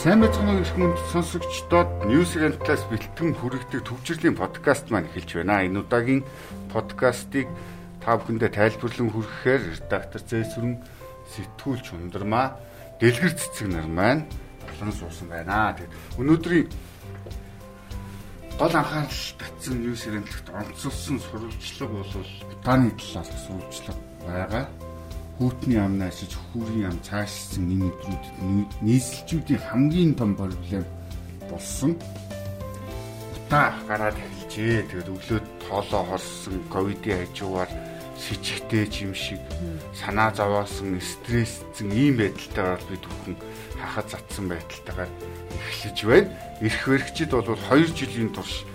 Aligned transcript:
Сайн 0.00 0.24
мэцхан 0.24 0.56
өрх 0.56 0.80
мөнд 0.80 0.96
сонсогчдод 1.12 2.08
News 2.08 2.32
Rent-аас 2.32 2.88
бэлтгэн 2.88 3.36
хүрэгдэг 3.36 3.84
төвчрлийн 3.84 4.32
подкаст 4.32 4.88
маань 4.88 5.04
эхэлж 5.12 5.44
байна. 5.44 5.60
Энэ 5.60 5.84
удаагийн 5.84 6.24
подкастыг 6.72 7.44
та 8.00 8.16
бүхэндээ 8.16 8.48
тайлбарлан 8.48 9.12
хүргэхээр 9.12 9.76
редактор 9.76 10.24
Зэсвэрэн 10.24 10.80
сэтгүүлч 11.36 11.92
ундрмаа 11.92 12.56
дэлгэр 12.96 13.36
цэцэг 13.36 13.68
нар 13.68 13.84
маань 13.84 14.24
болон 14.72 14.92
суусан 14.96 15.28
байна. 15.28 15.76
Тэгээд 15.76 15.92
өнөөдрийн 16.16 16.68
гол 18.56 18.72
анхаарал 18.72 19.20
татсан 19.36 19.84
News 19.84 20.08
Rent-т 20.08 20.48
онцлсон 20.48 21.20
сурвалжлага 21.20 22.00
бол 22.00 22.32
Бутаны 22.48 22.88
талаар 22.96 23.28
сурвалжлага 23.36 24.00
байгаа 24.24 24.64
хүүтний 25.40 25.80
ам 25.80 25.96
наашиж 25.96 26.36
хүүрийн 26.36 26.92
ам 26.92 26.98
цаашсан 27.00 27.64
энэ 27.72 27.88
өдрүүдэд 27.88 28.36
нийслэлчүүдийн 28.84 29.62
хамгийн 29.72 30.12
том 30.12 30.36
проблем 30.36 30.84
болсон. 31.48 31.96
Утаа 33.32 33.72
гараад 33.88 34.20
эхэлжээ. 34.20 34.84
Тэгээд 34.92 35.08
өглөө 35.08 35.40
тоолоо 35.64 36.04
хорсон 36.12 36.60
ковидын 36.68 37.24
хажуугаар 37.24 37.72
сэжигтэй 38.20 38.84
юм 39.00 39.16
шиг 39.16 39.40
санаа 39.96 40.28
зовоосон 40.36 41.00
стрессцэн 41.00 41.88
ийм 41.88 42.20
байдалтайгаар 42.20 42.82
бид 42.84 43.04
бүхэн 43.08 43.36
хахад 43.80 44.12
затсан 44.12 44.44
байдалтайгаар 44.52 45.08
эхлэж 45.56 45.98
байна. 46.04 46.28
Ирэх 46.60 46.84
баригчид 46.84 47.32
бол 47.32 47.48
2 47.48 47.96
жилийн 47.96 48.28
турш 48.36 48.68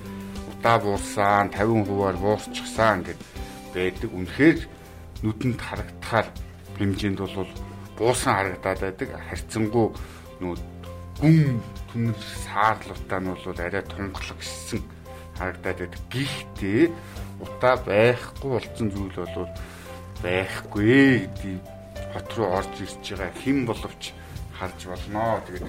удаа 0.50 0.82
буурсан, 0.82 1.54
50%-аар 1.54 2.18
буурчихсан 2.18 3.06
гэд 3.06 3.22
байдаг. 3.78 4.10
Үнэхээр 4.18 4.60
нүдэнд 5.22 5.62
харагдахаар 5.62 6.26
хэмжээнд 6.78 7.20
бол 7.20 7.52
буусан 7.98 8.34
харагдаад 8.36 8.80
байдаг. 8.84 9.10
Харьцангуй 9.30 9.88
нүү 10.40 10.54
гүн 11.20 11.62
түнэр 11.92 12.18
саарлуудаа 12.44 13.20
нь 13.24 13.30
бол 13.32 13.60
арай 13.60 13.84
тунгалгсан 13.88 14.82
харагдаад 15.40 15.80
байдаг. 15.80 16.02
Гэхдээ 16.12 16.92
утаа 17.40 17.76
байхгүй 17.88 18.50
болсон 18.52 18.88
зүйл 18.92 19.16
бол 19.16 19.50
байхгүй 20.24 21.28
гэдэг 21.32 21.58
хот 22.12 22.30
руу 22.36 22.48
орж 22.60 22.74
ирж 22.84 23.04
байгаа 23.16 23.32
хэн 23.40 23.60
боловч 23.68 24.04
харж 24.60 24.80
болно. 24.92 25.40
Тэгээд 25.48 25.68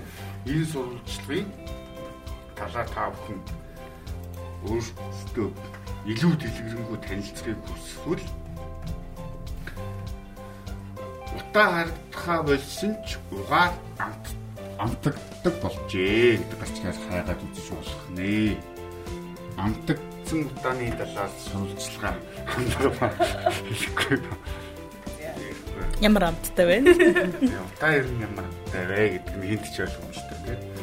энэ 0.50 0.66
сурвалжлагын 0.70 1.48
талаар 2.58 2.88
та 2.90 3.10
бүхэн 3.10 3.38
өөрсдөө 4.66 5.48
илүү 6.10 6.32
дэлгэрэнгүй 6.38 6.98
танилцахыг 7.02 7.58
хүсвэл 7.66 8.24
утаа 11.56 11.72
харагдахаа 11.72 12.40
болсон 12.44 12.92
ч 13.08 13.16
угаар 13.32 13.72
амт 13.96 14.26
амтагддаг 14.76 15.54
болжээ 15.64 16.36
гэдэг 16.36 16.58
гачгаас 16.60 16.98
хайгаад 17.08 17.40
үзэж 17.48 17.66
болох 17.72 18.02
нэ. 18.12 18.60
Амтагдсан 19.56 20.40
утааны 20.52 20.92
талаас 21.00 21.32
сурвалжлага 21.48 22.12
хандгаа 22.44 23.08
хэлэхгүй. 23.72 24.20
Ямар 26.04 26.24
амттай 26.28 26.66
вэ? 26.68 26.76
Утаа 27.72 27.92
ер 27.96 28.04
нь 28.04 28.20
ямар 28.20 28.44
амттай 28.44 28.84
вэ 28.92 29.00
гэдэг 29.16 29.34
нь 29.40 29.48
хинт 29.48 29.66
ч 29.72 29.76
ойлгомжтой 29.80 30.36
тийм 30.44 30.75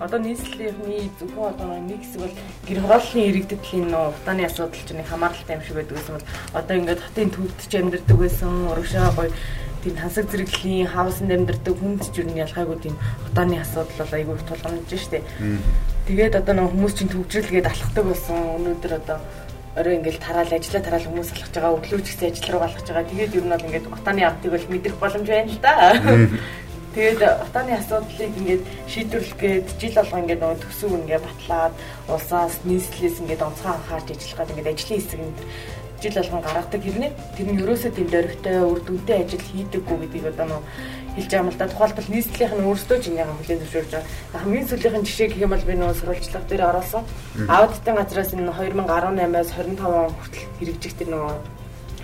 одоо 0.00 0.18
нийслэлийн 0.22 1.10
зөвхөн 1.18 1.50
одоо 1.52 1.68
нэг 1.82 2.00
хэсэг 2.02 2.20
бол 2.22 2.36
гэр 2.66 2.78
хорооллын 2.82 3.28
иргэдэдлийн 3.28 3.86
нөө 3.90 4.04
утааны 4.14 4.42
асуудал 4.46 4.84
чинь 4.86 5.02
хамааралтай 5.02 5.56
юм 5.58 5.62
шиг 5.66 5.74
байдаг 5.74 5.96
гэсэн 5.98 6.14
бол 6.14 6.26
одоо 6.54 6.74
ингээд 6.78 7.02
хотын 7.02 7.30
төвдч 7.34 7.72
амьдардаг 7.74 8.16
байсан 8.18 8.52
урагшаа 8.70 9.10
гоё 9.18 9.30
тийм 9.82 9.96
хансаг 9.98 10.24
зэрэглэлийн 10.30 10.86
хаусанд 10.86 11.30
амьдардаг 11.34 11.74
хүнд 11.78 12.02
ч 12.14 12.22
юу 12.22 12.30
ялгаагүй 12.30 12.78
тийм 12.78 12.96
утааны 13.26 13.56
асуудал 13.58 13.98
бол 13.98 14.14
айгүй 14.14 14.36
тулгамж 14.46 14.90
штэ. 14.94 15.22
Тэгээд 16.06 16.34
одоо 16.40 16.54
нэг 16.54 16.70
хүмүүс 16.70 16.94
чинь 16.94 17.12
төвжрэлгээд 17.12 17.66
алхдаг 17.66 18.04
болсон 18.06 18.38
өнөөдөр 18.58 18.92
одоо 19.02 19.18
орой 19.78 19.94
ингээл 19.98 20.18
тараал 20.18 20.50
ажиллаа 20.50 20.82
тараал 20.82 21.06
хүмүүс 21.06 21.30
алхаж 21.34 21.52
байгаа 21.54 21.76
өглөө 21.78 22.00
ч 22.02 22.06
гэсэн 22.10 22.28
ажил 22.30 22.50
руу 22.54 22.62
алхаж 22.66 22.86
байгаа. 22.86 23.10
Тэгээд 23.10 23.36
ер 23.38 23.44
нь 23.46 23.52
бол 23.54 23.66
ингээд 23.66 23.86
утааны 23.86 24.22
амтыг 24.26 24.50
бол 24.50 24.66
мэдрэх 24.72 24.96
боломж 24.98 25.26
байна 25.26 25.50
л 25.52 25.60
да. 25.62 25.74
Тэгээд 26.98 27.22
утааны 27.22 27.78
асуудлыг 27.78 28.34
ингээд 28.42 28.62
шийдвэрлэх 28.90 29.38
гээд 29.38 29.66
жил 29.78 29.94
болго 30.02 30.18
ингээд 30.18 30.42
нөгөө 30.42 30.58
төсөв 30.66 30.90
ингээд 30.98 31.22
батлаад 31.30 31.74
улсаас 32.10 32.58
нийслэлээс 32.66 33.22
ингээд 33.22 33.46
онцгой 33.46 33.70
анхаарч 33.70 34.08
ажиллахад 34.18 34.50
ингээд 34.50 34.70
ажлын 34.74 34.98
хэсэг 34.98 35.20
энэ 35.22 35.38
жил 36.02 36.18
болгон 36.18 36.42
гаргадаг 36.42 36.82
хэрнээ 36.82 37.12
тэр 37.38 37.46
нь 37.54 37.60
ерөөсөө 37.62 37.90
тийм 37.94 38.08
дөрвтэй 38.10 38.58
үр 38.66 38.80
дүнтэй 38.82 39.18
ажил 39.22 39.46
хийдэггүй 39.46 39.96
гэдгийг 40.10 40.26
одоо 40.26 40.46
нөө 40.50 40.62
хэлж 41.14 41.30
байгаа 41.30 41.42
юм 41.46 41.50
л 41.54 41.58
да. 41.62 41.70
Тухайлбал 41.70 42.10
нийслэлийнх 42.10 42.54
нь 42.58 42.66
өөрсдөө 42.66 42.98
ч 42.98 43.04
яг 43.14 43.30
хүлээн 43.30 43.60
зөвшөөрж 43.62 43.90
байгаа. 43.94 44.42
Хамгийн 44.42 44.66
сүүлийн 44.66 45.06
жишээ 45.06 45.28
гэх 45.30 45.42
юм 45.46 45.52
бол 45.54 45.68
би 45.70 45.74
нөө 45.78 45.94
сурвалжлага 46.02 46.50
дээр 46.50 46.66
ороосон. 46.66 47.04
Аудитын 47.46 47.94
газраас 47.94 48.34
энэ 48.34 48.50
2018-аас 48.50 49.50
25 49.54 49.86
он 49.86 50.10
хүртэл 50.18 50.50
хэрэгжих 50.58 50.94
тэр 50.98 51.08
нөө 51.14 51.30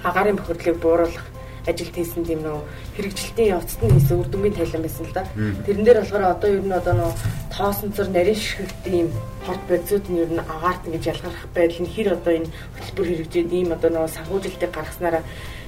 агаарын 0.06 0.38
бохирдлыг 0.38 0.78
бууруулах 0.78 1.34
ажилт 1.66 1.94
хийсэн 1.97 2.25
тийм 2.25 2.41
нөө 2.44 2.60
хэрэгжилтийн 2.97 3.52
явцад 3.56 3.80
нь 3.84 3.94
хийсэн 3.97 4.20
үр 4.20 4.28
дүнгийн 4.28 4.56
тайлан 4.56 4.82
байсан 4.84 5.04
л 5.06 5.16
да. 5.16 5.25
Тэрэн 5.64 5.84
дээр 5.84 6.00
болохоор 6.00 6.25
одоо 6.34 6.50
ер 6.52 6.64
нь 6.64 6.78
одоо 6.80 6.94
нөө 6.94 7.12
тоосонцор 7.54 8.08
нарийн 8.12 8.36
шигт 8.36 8.84
ийм 8.84 9.08
хот 9.47 9.62
бодисууд 9.69 10.04
нь 10.12 10.20
ер 10.25 10.30
нь 10.32 10.44
агаарт 10.44 10.82
ингэж 10.84 11.04
ялгарх 11.12 11.41
байдал 11.56 11.80
нь 11.84 11.92
хэр 11.94 12.08
одоо 12.16 12.32
энэ 12.36 12.52
хөтөлбөр 12.76 13.08
хэрэгжээд 13.08 13.50
ийм 13.52 13.69
одоо 13.76 13.91
нөө 13.92 14.06
санхүүжилтийг 14.12 14.72
гаргаснараа 14.72 15.22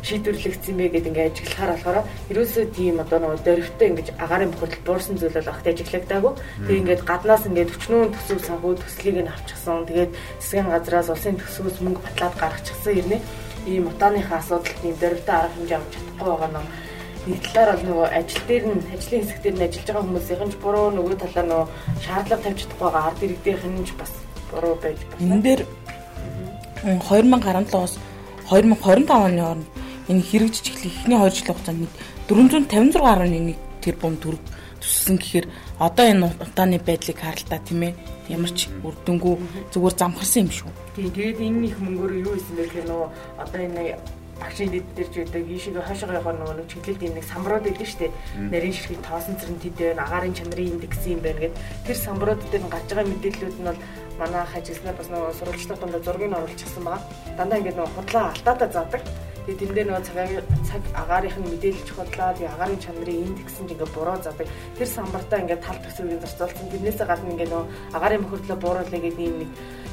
шийдвэрлэгдсэн 0.07 0.77
бэ 0.77 0.87
гэдэг 0.93 1.11
ингээд 1.11 1.31
ажиглахаар 1.33 1.73
болохоор 1.75 1.99
ерөөсөө 2.31 2.65
тийм 2.77 2.97
одоо 3.03 3.19
нөгөө 3.19 3.41
дөрвтэй 3.43 3.89
ингэж 3.91 4.09
агаарын 4.23 4.53
бохирдол 4.55 4.85
буурсан 4.87 5.17
зүйл 5.19 5.35
бол 5.35 5.51
огт 5.51 5.67
ажиглагдаагүй. 5.67 6.33
Тэгээ 6.63 6.81
ингээд 6.83 7.03
гаднаас 7.11 7.45
ингээд 7.49 7.75
өчнөө 7.75 8.03
төсөв 8.15 8.39
санхүү 8.47 8.73
төслийг 8.79 9.17
нь 9.25 9.33
авчихсан. 9.35 9.83
Тэгээд 9.89 10.13
засгийн 10.39 10.71
газраас 10.71 11.11
улсын 11.11 11.37
төсвөөс 11.43 11.79
мөнгө 11.83 12.05
батлаад 12.07 12.35
гаргачихсан 12.39 12.95
ирнэ 13.01 13.19
ийм 13.67 13.85
утааныхаа 13.91 14.39
асуудалд 14.39 14.85
ийм 14.85 14.97
дөрвтэй 15.01 15.37
арга 15.37 15.55
хэмжээ 15.55 15.79
авч 15.79 15.93
чадахгүй 15.95 16.29
байгаа 16.31 16.51
нь 16.63 16.71
нэг 17.27 17.41
талаар 17.43 17.71
бол 17.75 17.87
нөгөө 17.91 18.09
ажил 18.19 18.45
дээр 18.49 18.65
нь 18.71 18.83
ажлын 18.95 19.23
хэсэг 19.23 19.39
дээр 19.43 19.57
нь 19.57 19.65
ажиллаж 19.67 19.87
байгаа 19.87 20.05
хүмүүсийн 20.07 20.51
ч 20.53 20.57
буруу 20.63 20.89
нөгөө 20.95 21.17
талаар 21.23 21.49
нөгөө 21.51 21.67
шаардлага 22.05 22.45
тавьж 22.45 22.59
чадахгүй 22.63 22.87
байгаа 22.87 23.07
ард 23.11 23.21
иргэдийнх 23.27 23.65
нь 23.67 23.87
ч 23.89 23.91
бас 23.99 24.13
буруу 24.51 24.75
байж 24.79 24.99
байна. 25.03 25.23
Энэ 25.27 25.43
дээр 25.47 25.61
2017-оос 26.87 27.93
2025 28.47 29.11
оны 29.11 29.43
хооронд 29.43 29.67
энэ 30.11 30.23
хэрэгжиж 30.29 30.67
эхлэх 30.71 30.95
эхний 31.03 31.19
2 31.19 31.35
жилийн 31.35 31.55
хугацаанд 31.59 31.93
456.1 32.31 33.59
тэрбум 33.83 34.15
төгрөг 34.23 34.43
төссөн 34.83 35.17
гэхээр 35.19 35.47
одоо 35.79 36.07
энэ 36.07 36.27
утааны 36.41 36.79
байдлыг 36.79 37.19
харалтаа 37.21 37.61
тийм 37.65 37.83
ээ 37.89 37.95
ямар 38.29 38.53
ч 38.53 38.69
үр 38.83 38.95
дүнгүй 39.07 39.35
зүгээр 39.73 39.95
замхарсан 39.97 40.43
юм 40.47 40.51
шүү. 40.51 40.71
Тийм 40.97 41.11
тэгээд 41.15 41.39
энэ 41.41 41.67
их 41.71 41.77
мөнгөөр 41.79 42.13
юу 42.27 42.35
хийсэн 42.35 42.55
бэ 42.57 42.65
гэхээр 42.67 42.89
нөгөө 42.91 43.09
одоо 43.43 43.61
энэ 43.63 43.83
багшийн 44.41 44.71
дэд 44.71 44.87
дээр 44.97 45.09
ч 45.09 45.15
байдаг 45.17 45.45
ийшээ 45.49 45.81
хойшоо 45.81 46.13
явах 46.13 46.37
нөгөө 46.37 46.69
чиглэлд 46.69 47.03
юм 47.09 47.15
нэг 47.17 47.25
самбарууд 47.25 47.65
байдаг 47.65 47.89
шүү 47.89 48.01
дээ. 48.05 48.13
Нарийн 48.53 48.75
ширхэг 48.77 49.01
тоосон 49.01 49.37
цэрэн 49.41 49.61
тэд 49.65 49.77
байна, 49.81 50.05
агаарын 50.05 50.37
чанарын 50.37 50.73
индекс 50.77 51.01
юм 51.09 51.21
байна 51.25 51.41
гэд 51.41 51.55
тэр 51.89 51.97
самбарууд 51.97 52.41
дээр 52.53 52.65
нь 52.69 52.73
гарч 52.73 52.89
байгаа 52.93 53.09
мэдээллүүд 53.09 53.57
нь 53.57 53.69
бол 53.69 53.81
манай 54.21 54.45
хажилснаар 54.45 54.97
бас 55.01 55.09
нөгөө 55.09 55.33
сурвалжлах 55.41 55.81
донд 55.81 56.05
зургийг 56.05 56.33
оруулчихсан 56.37 56.85
байгаа. 56.85 57.03
Дандаа 57.37 57.59
ингээд 57.61 57.79
нөгөө 57.81 57.95
худлаа 57.97 58.25
алтаатаа 58.37 58.69
заадаг. 58.69 59.03
Тэгээд 59.47 59.61
тэн 59.63 59.75
дээр 59.79 59.87
нөгөө 59.87 60.07
цагаан 60.11 60.47
цаг 60.67 60.83
агаарынх 60.91 61.39
нь 61.39 61.51
мэдээлж 61.55 61.89
худлаа 61.95 62.35
тэгээд 62.35 62.55
агарын 62.59 62.83
чанарын 62.83 63.25
индекс 63.31 63.57
нь 63.63 63.71
ингээ 63.71 63.95
буруу 63.95 64.19
задаг. 64.19 64.47
Тэр 64.75 64.89
самбартаа 64.91 65.39
ингээ 65.39 65.63
тал 65.63 65.79
төсвийг 65.87 66.19
зарцуулсан. 66.19 66.67
Тэрнээсээ 66.67 67.07
гадна 67.07 67.31
ингээ 67.31 67.49
нөгөө 67.55 67.67
агарын 67.95 68.23
бохирдлоо 68.27 68.59
бууруулъя 68.59 69.01
гэдэг 69.07 69.23
ийм 69.23 69.37
нэг 69.47 69.51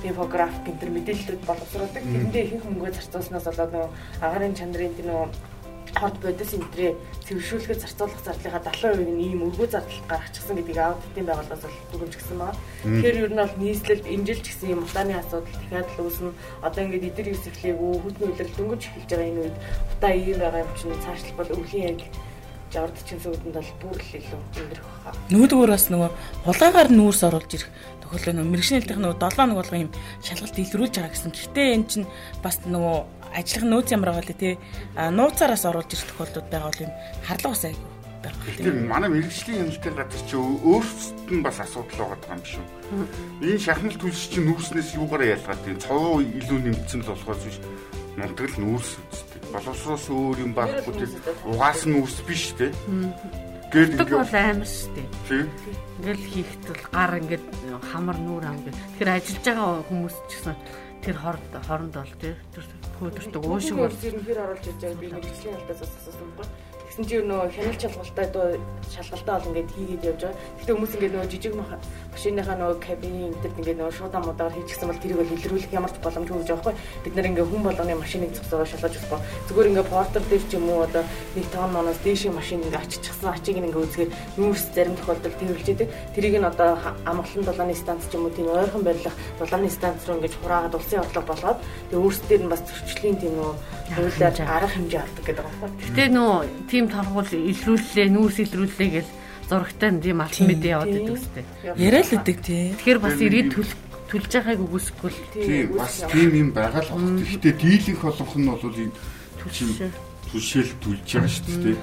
инфографик 0.09 0.65
энэ 0.65 0.79
төр 0.81 0.91
мэдээллүүд 0.97 1.43
боловсруулдаг. 1.45 2.01
Тэрэндээ 2.01 2.43
ихэнх 2.49 2.65
мөнгөө 2.65 2.91
зарцуулснаас 2.97 3.45
болоод 3.45 3.71
нөгөө 3.77 3.89
агарын 4.25 4.57
чанарын 4.57 4.95
тэр 4.97 5.07
нөгөө 5.13 5.52
хот 5.95 6.15
бодис 6.23 6.51
энтрээ 6.57 6.97
цэвэршүүлэхэд 7.25 7.83
зарцуулах 7.83 8.21
зардлынхаа 8.25 8.65
70% 8.65 9.13
нь 9.13 9.23
ийм 9.23 9.39
өргөө 9.47 9.67
зардал 9.69 10.01
гаргачихсан 10.09 10.55
гэдгийг 10.57 10.79
аудитын 10.81 11.27
байгууллагаас 11.29 11.63
бол 11.63 11.77
дүгнжсэн 11.91 12.37
байна. 12.41 12.59
Тэгэхээр 12.83 13.21
ер 13.23 13.31
нь 13.31 13.41
бол 13.41 13.55
нийслэлд 13.61 14.05
энэ 14.09 14.25
жил 14.27 14.41
ч 14.41 14.47
гэсэн 14.51 14.73
юм 14.73 14.81
утааны 14.83 15.13
асуудал 15.15 15.53
дахиад 15.53 15.89
л 15.93 16.03
үүснэ. 16.03 16.31
Одоо 16.65 16.81
ингээд 16.83 17.07
эдэр 17.13 17.27
үү, 17.29 17.93
хөдөлгөөн 18.03 18.31
үйлрэл 18.33 18.57
дөнгөж 18.57 18.81
эхэлж 18.83 19.09
байгаа 19.09 19.29
энэ 19.31 19.41
үед 19.43 19.57
утаа 19.93 20.13
ийм 20.13 20.37
байгаа 20.41 20.63
юм 20.65 20.71
чинь 20.77 21.03
цаашлах 21.03 21.37
бол 21.37 21.55
өвлийн 21.55 21.87
яг 21.93 22.01
жавд 22.73 22.97
чинь 23.05 23.21
сүйдэнд 23.21 23.53
бол 23.53 23.71
бүр 23.85 23.97
л 24.01 24.17
илүү 24.17 24.39
өндөр 24.57 24.81
баха. 24.81 25.13
Нөгөөдгөр 25.29 25.71
бас 25.77 25.85
нөгөө 25.93 26.09
хулгайгаар 26.41 26.89
нүүрс 26.89 27.21
оруулж 27.29 27.51
ирэх 27.53 27.69
тохиолдол 28.01 28.33
нөгөө 28.33 28.49
мэрэгшнэлтийнх 28.49 29.01
нөгөө 29.03 29.17
7 29.21 29.45
нэг 29.45 29.57
болгоо 29.61 29.79
юм 29.85 29.91
шалгалт 30.25 30.57
илрүүлж 30.57 30.93
байгаа 30.97 31.13
гэсэн. 31.13 31.31
Гэхдээ 31.37 31.67
эн 31.77 31.83
чинь 31.85 32.07
бас 32.41 32.57
нөгөө 32.65 32.97
ажиллах 33.33 33.65
нөөц 33.69 33.87
ямар 33.91 34.09
байгаа 34.13 34.27
лээ 34.29 34.39
тий. 34.39 34.55
А 34.95 35.11
нууцараас 35.11 35.65
оруулж 35.65 35.89
ирэх 35.93 36.07
тохиолдод 36.13 36.47
байгаа 36.49 36.69
бол 36.69 36.83
юм 36.85 36.93
харлага 37.25 37.53
бас 37.53 37.65
айгүй 37.65 37.89
байгаа. 38.23 38.45
Тэгэхээр 38.47 38.77
манай 38.87 39.09
мэрэгжлийн 39.11 39.59
хяналтын 39.67 39.95
газар 39.99 40.23
чи 40.29 40.35
өөрсдөд 40.39 41.29
нь 41.33 41.43
бас 41.43 41.57
асуудал 41.59 41.99
байгаа 42.13 42.35
юм 42.37 42.43
шүү. 42.47 42.65
Энэ 43.43 43.59
шахмал 43.59 43.97
төлс 43.99 44.23
чинь 44.31 44.47
нүүрснээс 44.47 44.89
юугаараа 44.95 45.33
ялгаад 45.35 45.61
тийм 45.67 45.77
цовоо 45.83 46.21
илүү 46.23 46.59
нэмсэн 46.63 47.01
л 47.03 47.11
болохоос 47.11 47.41
биш. 47.43 47.57
Мундаг 48.15 48.47
л 48.47 48.61
нүүрс 48.63 48.89
үстэй. 49.11 49.41
Боловсроос 49.51 50.05
өөр 50.13 50.37
юм 50.45 50.51
байхгүй 50.53 50.93
тийм 50.93 51.11
угаас 51.49 51.81
нь 51.89 51.97
үрс 51.99 52.17
биш 52.23 52.53
тийм. 52.55 52.71
Гээд 53.73 53.97
Тэг 53.97 54.13
бол 54.13 54.29
амар 54.37 54.69
шүү 54.69 54.93
дээ. 54.93 55.07
тийм. 55.27 55.47
Ингээл 55.97 56.25
хийхэд 56.29 56.63
бол 56.69 56.83
гар 56.93 57.13
ингээд 57.17 57.45
хамар 57.89 58.17
нүүр 58.21 58.45
ам 58.45 58.57
ингээд. 58.61 58.77
Тэгэхээр 58.77 59.13
ажиллаж 59.17 59.43
байгаа 59.49 59.81
хүмүүс 59.89 60.15
ч 60.29 60.31
гэсэн 60.37 60.55
тэр 61.03 61.17
хоронд 61.19 61.53
хоронд 61.67 61.93
бол 61.99 62.13
тий 62.15 62.33
тэр 62.55 62.63
хөөдөртөг 62.99 63.43
уушиг 63.43 63.75
бол 63.75 63.91
зэрнхээр 63.91 64.39
оруулж 64.39 64.65
иж 64.71 64.77
байгаа 64.79 65.01
би 65.03 65.07
мэрэгжлийн 65.11 65.55
алдаас 65.59 65.81
асуусан 65.83 66.31
байхгүй. 66.39 66.72
Тэгсэн 66.93 67.09
чинь 67.09 67.25
нөгөө 67.25 67.49
хяналт 67.57 67.81
шалгалтай 67.81 68.27
дөө 68.29 68.49
шалгалтай 68.93 69.33
бол 69.33 69.49
ингээд 69.49 69.73
хийгээд 69.73 70.07
явж 70.13 70.21
байгаа. 70.29 70.37
Гэхдээ 70.61 70.75
хүмүүс 70.77 70.93
ингээд 70.93 71.13
нөгөө 71.17 71.31
жижиг 71.33 71.53
машиныхаа 71.57 72.57
нөгөө 72.61 72.77
кабины 72.85 73.21
энтерд 73.33 73.57
ингээд 73.57 73.79
нөгөө 73.81 73.97
шуудаа 73.97 74.21
модаар 74.21 74.53
хийчихсэн 74.53 74.89
бол 74.93 75.01
тэрийг 75.01 75.17
бол 75.17 75.33
илрүүлэх 75.33 75.73
ямар 75.73 75.89
ч 75.89 75.97
боломжгүй 76.05 76.37
гэж 76.37 76.49
байгаа 76.53 76.69
байхгүй. 76.69 76.75
Бид 77.01 77.15
нар 77.17 77.29
ингээд 77.33 77.49
хүн 77.49 77.63
болгоны 77.65 77.93
машиныг 77.97 78.31
зогсоогоо 78.37 78.69
шалгаж 78.69 78.93
болохгүй. 78.93 79.21
Зүгээр 79.49 79.69
ингээд 79.73 79.89
портер 79.89 80.23
дээр 80.29 80.43
ч 80.45 80.51
юм 80.53 80.65
уу 80.69 80.85
одоо 80.85 81.03
нэг 81.33 81.45
тон 81.49 81.69
ноноос 81.73 81.99
дээшийн 82.05 82.37
машин 82.37 82.61
ингээд 82.61 82.81
аччихсан 82.85 83.29
ачиг 83.33 83.57
ингээд 83.57 83.81
үзгээд 83.89 84.11
нүүрс 84.37 84.65
зарим 84.77 84.93
тохиолдолд 85.01 85.39
тэрвэлж 85.41 85.67
идэг. 85.73 85.89
Тэрийг 86.13 86.37
нь 86.37 86.45
одоо 86.45 86.77
амгалан 87.09 87.41
долооны 87.41 87.73
станц 87.73 88.05
ч 88.05 88.13
юм 88.13 88.29
уу 88.29 88.37
тийм 88.37 88.53
ойрхон 88.53 88.85
барилах 88.85 89.17
долооны 89.41 89.73
станц 89.73 90.05
руу 90.05 90.21
ингээд 90.21 90.37
хураагаад 90.45 90.77
улсын 90.77 91.01
орлого 91.01 91.25
болгоод 91.25 91.59
тэгээ 91.89 92.03
өөрсдөр 92.05 92.41
нь 92.45 92.51
бас 92.53 92.61
зөрчлийн 92.61 93.17
тийм 93.17 93.33
нөгөө 93.33 93.81
хуулиар 93.93 94.33
арга 94.47 94.69
хэмжээ 94.69 95.01
авдаг 95.01 95.23
гэдэг 95.25 95.43
байгаа 95.43 95.59
байхгүй. 95.61 95.85
Гэтэ 95.89 96.05
нөө 96.13 96.37
тим 96.83 96.91
тархуул 96.91 97.31
илрүүллээ, 97.31 98.07
нүүрс 98.11 98.37
илрүүллээ 98.43 98.89
гэж 98.91 99.07
зурагтай 99.47 99.91
нь 99.95 100.03
тийм 100.03 100.19
алт 100.19 100.35
мэдээ 100.35 100.73
яваад 100.75 100.91
байдаг 100.91 101.15
үстэй. 101.15 101.45
Яриа 101.79 102.03
л 102.03 102.15
үдэг 102.19 102.37
тий. 102.43 102.75
Тэгэхээр 102.75 102.99
бас 102.99 103.17
ирээд 103.23 103.49
түл 103.55 103.69
түлж 104.11 104.31
байгааг 104.35 104.59
үгүйсэхгүй 104.67 105.09
л 105.11 105.19
Тийм 105.31 105.67
бас 105.79 105.95
тийм 106.11 106.31
юм 106.35 106.49
байгаа 106.51 106.83
л 106.83 106.91
байна. 106.91 107.23
Гэхдээ 107.23 107.55
дийлэнх 107.55 108.01
болгох 108.03 108.35
нь 108.35 108.49
бол 108.51 108.63
энэ 108.67 108.95
түлшил 109.39 109.71
түлшил 110.27 110.71
түлж 110.83 111.07
байгаа 111.07 111.31
шүү 111.31 111.57
дээ. 111.63 111.77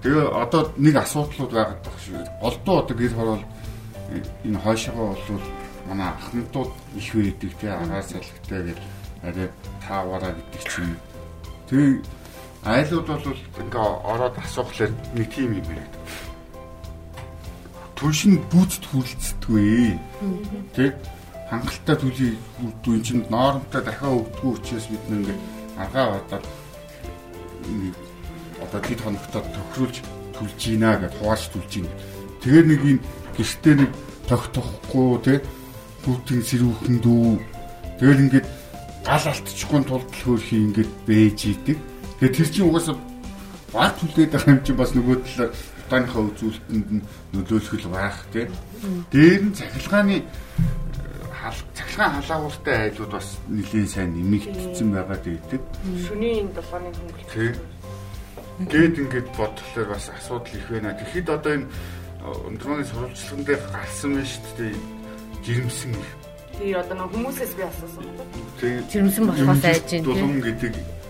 Тэгээ 0.00 0.24
одоо 0.32 0.62
нэг 0.80 0.94
асуудлууд 1.04 1.52
байгаа 1.52 1.76
шүү. 2.00 2.16
Голдуу 2.40 2.76
одоо 2.80 2.96
гэр 2.96 3.12
хороол 3.12 3.44
энэ 4.44 4.62
хойшоогоо 4.64 5.16
бол 5.20 5.46
манай 5.84 6.08
ахмадууд 6.16 6.72
их 6.96 7.08
байдаг 7.12 7.52
тий 7.60 7.68
агаар 7.68 8.04
салхитай 8.08 8.60
гэж 8.72 8.78
арай 9.20 9.48
таавараа 9.84 10.32
гэдэг 10.32 10.62
чинь. 10.64 10.96
Тэгээ 11.68 12.23
айлууд 12.64 13.06
бол 13.06 13.26
ингээ 13.60 13.88
ороод 14.08 14.36
асуухлаар 14.40 14.92
нэг 15.14 15.28
тийм 15.28 15.52
юм 15.60 15.66
яриад. 15.68 15.94
Түлшин 17.94 18.40
бүүцэд 18.50 18.84
хүрлцдэггүй. 18.88 20.00
Тэг 20.72 20.96
хангалттай 21.50 21.96
төлөй 22.00 22.32
хүрдүү 22.56 22.94
чинь 23.04 23.24
ноормтой 23.28 23.82
дахиад 23.84 24.16
өгдөггүй 24.16 24.52
учраас 24.56 24.86
бид 24.88 25.04
нэг 25.12 25.26
аргаа 25.76 26.06
бодоод 26.16 26.44
одоо 28.64 28.80
хэд 28.80 29.00
хоногтоо 29.04 29.42
тохируулж 29.44 29.96
түлж 30.34 30.58
гинэ 30.58 30.90
гэж 31.04 31.12
хувааж 31.20 31.42
түлж 31.52 31.70
гин. 31.70 31.88
Тэгээ 32.42 32.64
нэг 32.64 32.80
юм 32.84 32.98
гэртээ 33.36 33.74
нэг 33.76 33.90
тогтохгүй 34.28 35.10
тий 35.24 35.38
бүгдийн 36.04 36.42
сэрүүхэн 36.48 36.96
дүү. 37.04 37.28
Тэгэл 38.00 38.22
ингээд 38.24 38.46
гал 39.04 39.24
алтчихгүй 39.28 39.80
тулд 39.84 40.08
л 40.08 40.24
хөөрхий 40.24 40.60
ингээд 40.64 40.92
бэж 41.06 41.38
идэг. 41.52 41.78
Тэгээ 42.24 42.40
тэр 42.40 42.48
чинь 42.48 42.68
угаасаа 42.72 42.96
баг 43.68 43.92
түлээд 44.00 44.32
байгаа 44.32 44.56
юм 44.56 44.64
чинь 44.64 44.80
бас 44.80 44.96
нөгөө 44.96 45.16
талаар 45.28 45.52
тааныхаа 45.92 46.22
үзүүлэлтэнд 46.32 46.88
нь 46.96 47.04
нөлөөлөх 47.36 47.84
байх 47.92 48.16
тий. 48.32 48.48
Дээр 49.12 49.42
нь 49.44 49.52
цахилгааны 49.52 50.24
цахилгаан 51.76 52.24
халаагууртай 52.24 52.76
айлууд 52.88 53.12
бас 53.12 53.28
нэлээд 53.52 53.92
сайн 53.92 54.16
нэмэгдсэн 54.16 54.88
байгаа 54.88 55.20
гэдэг. 55.20 55.62
Шөнийн 56.08 56.48
долооны 56.56 56.88
хөнгөлөлт. 56.96 57.60
Гээд 58.72 58.94
ингээд 59.04 59.28
бодлоо 59.36 59.84
бас 59.84 60.08
асуудал 60.08 60.48
их 60.48 60.68
байна. 60.72 60.96
Тэгэхэд 60.96 61.28
одоо 61.28 61.52
энэ 61.60 61.68
өндрөөний 62.24 62.88
сурвалжлагын 62.88 63.44
дээр 63.44 63.62
гарсан 63.68 64.16
байна 64.16 64.32
шүү 64.32 64.52
дээ. 64.56 64.74
Жирэмсэн 65.44 65.92
их. 65.92 66.10
Тий 66.56 66.72
одоо 66.72 66.96
нэг 67.04 67.12
хүмүүсээс 67.12 67.52
би 67.52 67.62
асуусан. 67.68 68.04
Тий. 68.56 68.80
жирэмсэн 68.88 69.24
болохоос 69.28 69.64
айж 69.68 69.84
тий. 69.92 70.00
Дулуун 70.00 70.40
гэдэг 70.40 71.03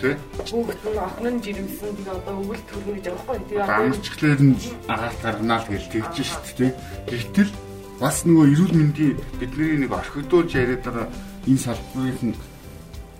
тий. 0.00 0.14
Бүгд 0.50 0.82
нь 0.84 0.98
охин 0.98 1.26
нь 1.34 1.42
жирэмсэн 1.44 1.92
тэгээ 1.98 2.16
одоо 2.18 2.34
өвөл 2.42 2.62
төрнө 2.68 2.92
гэж 2.94 3.04
байгаа 3.04 3.26
байхгүй. 3.28 3.56
Одоо 3.58 3.68
Гамчглаар 3.70 4.40
нь 4.42 4.56
агаар 4.88 5.14
гарганаа 5.22 5.58
л 5.62 5.70
гэж 5.70 5.84
тэгж 5.92 6.16
шүү 6.24 6.54
дээ. 6.58 6.72
Гэвтэл 7.10 7.52
бас 8.00 8.16
нөгөө 8.26 8.46
эрүүл 8.52 8.74
мэндийн 8.74 9.16
бидний 9.38 9.72
нэг 9.78 9.92
орхигдуулж 9.94 10.50
яриад 10.54 10.82
байгаа 10.84 11.06
энэ 11.46 11.64
салбарын 11.64 12.32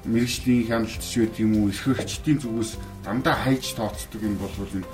мэрэгжлийн 0.04 0.66
хяналтч 0.68 1.12
байт 1.16 1.36
юм 1.40 1.52
уу 1.56 1.70
эрхэгчдийн 1.72 2.38
зүгээс 2.42 2.72
дандаа 3.04 3.36
хайж 3.38 3.64
тооцдог 3.78 4.20
юм 4.20 4.36
бол 4.36 4.52
энэ 4.60 4.88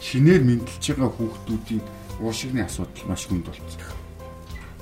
шинээр 0.00 0.42
мэдлж 0.44 0.84
байгаа 0.84 1.10
хүүхдүүдийн 1.16 1.82
уушигны 2.20 2.60
асуудал 2.64 3.08
маш 3.08 3.24
хүнд 3.28 3.46
болчихсон. 3.48 3.96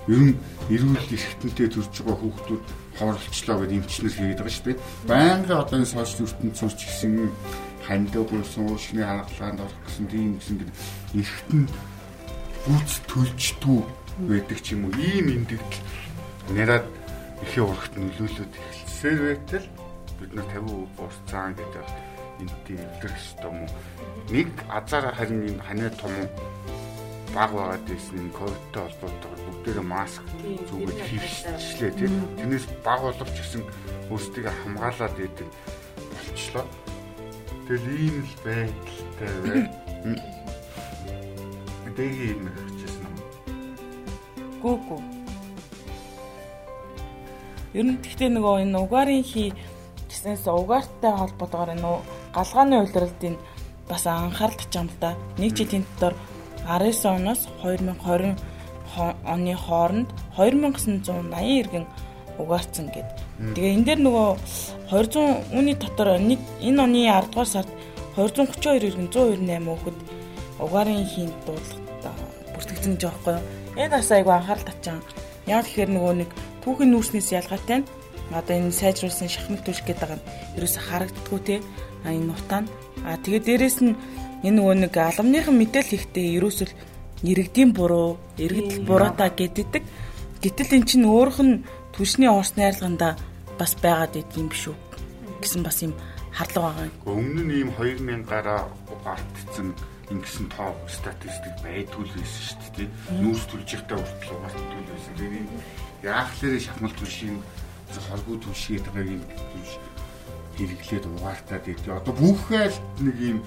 Ер 0.09 0.21
нь 0.25 0.35
эрүүл 0.75 0.97
эрхтэнтэй 1.15 1.69
төрж 1.71 1.95
байгаа 2.03 2.19
хүүхдүүд 2.19 2.63
хорлолцлоо 2.99 3.57
гэдэг 3.63 3.79
эмчнэр 3.79 4.13
хийгээд 4.13 4.41
байгаа 4.43 4.55
шүү 4.55 4.67
дээ. 4.67 4.83
Байнга 5.09 5.55
одоо 5.63 5.77
энэ 5.79 5.89
сошиал 5.89 6.27
ертөнд 6.29 6.57
сурч 6.59 6.79
гисэн 6.85 7.31
хандаа 7.87 8.25
буйсан 8.29 8.65
уушигны 8.69 9.03
хаалгаанд 9.07 9.61
орох 9.65 9.81
гэсэн 9.87 10.07
тийм 10.13 10.31
гэсэн 10.37 10.57
эрхтэн 11.17 11.63
гүц 12.69 12.91
төлждүү 13.09 13.81
байдаг 14.29 14.59
ч 14.61 14.77
юм 14.77 14.91
уу 14.91 14.95
ийм 14.99 15.27
эндэгдэл 15.37 15.87
нараад 16.53 16.87
ихе 17.45 17.61
урагт 17.65 17.95
нөлөөлөд 17.97 18.53
эхэлсээр 18.53 19.21
байтал 19.25 19.67
бид 20.19 20.31
нар 20.35 20.49
50% 20.53 20.99
буурцаан 20.99 21.53
гэдэг 21.57 21.87
энтэй 22.43 22.77
илэрх 22.77 23.19
юм 23.47 23.59
нэг 24.29 24.51
азар 24.69 25.05
харин 25.15 25.49
энэ 25.49 25.65
ханаа 25.65 25.91
том 25.97 26.15
баг 27.39 27.55
байгаад 27.55 27.85
байсан 27.87 28.19
энэ 28.19 28.35
ковидтой 28.35 28.83
холбоотойгоор 28.83 29.43
бүгдээрээ 29.47 29.87
маск 29.87 30.25
зүгээд 30.67 31.01
хийвчлээ 31.07 31.93
тийм 31.95 32.15
тэрнээс 32.35 32.67
баг 32.83 33.01
боловч 33.07 33.37
гэсэн 33.39 33.63
өөрсдөө 34.11 34.51
хамгаалаад 34.51 35.17
идэг 35.23 35.49
болчлоо 36.19 36.67
тэгэл 37.71 37.87
ийм 37.95 38.17
л 38.27 38.35
байдалтай 38.43 39.35
бай. 39.47 39.61
Дэги 41.97 42.25
юм 42.35 42.43
хэрэгжсэн 42.51 43.07
юм. 43.07 43.17
Гүү 44.59 44.77
гүү. 44.89 45.01
Ер 47.79 47.87
нь 47.87 48.03
гэхдээ 48.03 48.31
нөгөө 48.35 48.67
энэ 48.67 48.79
угаарын 48.83 49.23
хий 49.23 49.55
гэснээс 50.11 50.51
угаартай 50.51 51.15
холбоотойгоор 51.15 51.71
энэ 51.79 52.03
галгааны 52.35 52.83
улиралдын 52.83 53.39
бас 53.87 54.03
анхаарал 54.11 54.59
татж 54.59 54.75
юм 54.75 54.91
л 54.91 54.99
да. 54.99 55.15
Нэг 55.39 55.55
жилийн 55.55 55.87
дотор 55.87 56.19
19 56.69 57.17
оноос 57.17 57.49
2020 57.65 58.37
оны 59.25 59.55
хооронд 59.57 60.09
2980 60.37 61.61
иргэн 61.61 61.87
угаарцсан 62.39 62.87
гэд. 62.93 63.09
Тэгээ 63.57 63.75
энэ 63.75 63.87
дээр 63.89 64.01
нөгөө 64.05 64.29
200 64.93 65.57
үүний 65.57 65.77
дотор 65.81 66.21
нэг 66.21 66.41
энэ 66.61 66.83
оны 66.85 67.01
10 67.09 67.33
дугаар 67.33 67.49
сард 67.49 67.71
232 68.17 68.89
иргэн 68.89 69.09
198 69.09 69.65
хүүхэд 69.65 69.99
угаарын 70.61 71.07
хийнд 71.07 71.35
дуудлага 71.47 72.13
бүртгэгдсэн 72.55 72.95
гэж 72.99 73.03
байгаа 73.07 73.39
юу? 73.39 73.47
Энэ 73.79 73.95
бас 73.95 74.11
айгу 74.11 74.31
анхаарал 74.35 74.67
татчаан. 74.67 75.03
Яг 75.47 75.65
тэгэхээр 75.65 75.91
нөгөө 75.95 76.15
нэг 76.21 76.31
түүхийн 76.67 76.91
нүүрснээс 76.93 77.31
ялгаатай 77.39 77.79
нь 77.83 77.89
одоо 78.35 78.55
энэ 78.59 78.75
сайжруулсан 78.75 79.31
шахмал 79.31 79.63
түлх 79.63 79.83
гэдэг 79.87 80.03
байгаа 80.03 80.19
нь 80.19 80.27
ерөөсө 80.59 80.81
харагддггүй 80.83 81.41
те. 81.47 81.57
А 82.05 82.11
энэ 82.11 82.35
утаа 82.35 82.61
нь. 82.67 82.69
А 83.07 83.17
тэгээ 83.23 83.43
дээрэс 83.47 83.79
нь 83.87 83.95
энэ 84.47 84.57
нөгөө 84.59 84.77
нэг 84.87 84.95
аламныхан 84.95 85.57
мэдээлэл 85.59 85.99
ихтэй 85.99 86.37
ерөөсөл 86.39 86.73
иргэдийн 87.27 87.75
буруу, 87.75 88.19
иргэдэл 88.39 88.87
буруудаа 88.87 89.31
гэдэг. 89.35 89.83
Гэтэл 90.43 90.75
эн 90.79 90.85
чинь 90.87 91.07
өөрөх 91.07 91.39
нь 91.43 91.63
түлшний 91.95 92.31
орс 92.31 92.55
найрлаганда 92.55 93.19
бас 93.59 93.75
байгаад 93.83 94.15
идэв 94.15 94.39
юм 94.39 94.49
биш 94.49 94.71
үү 94.71 94.77
гэсэн 95.43 95.63
бас 95.63 95.83
юм 95.83 95.95
харлага 96.31 96.87
байгаа. 96.87 96.91
Өмнө 97.07 97.43
нь 97.43 97.55
ийм 97.63 97.71
2000 97.75 98.23
гараа 98.27 98.71
гартцсан 99.05 99.75
ингэсэн 100.11 100.47
тоо 100.55 100.75
статистик 100.87 101.55
байдгүй 101.63 102.05
л 102.07 102.15
байсан 102.15 102.43
шүү 102.47 102.71
дээ. 102.79 102.89
Нүүрс 103.23 103.45
төлж 103.51 103.69
ихтэй 103.75 103.99
хүртэл 103.99 104.35
угаалтгүй 104.35 104.83
байсан. 104.89 105.15
Тэгээ 105.19 105.39
ийм 105.43 105.49
яахлаарэ 106.03 106.59
шахмал 106.63 106.95
түлшийн 106.99 107.37
холгүй 108.09 108.37
түлшгээд 108.43 108.87
байгааг 108.95 109.11
юм 109.11 109.23
хэрэглээд 110.59 111.05
угаартаад 111.07 111.65
идэв. 111.71 111.99
Одоо 111.99 112.15
бүхээ 112.19 112.67
л 112.71 112.79
нэг 113.05 113.17
ийм 113.19 113.39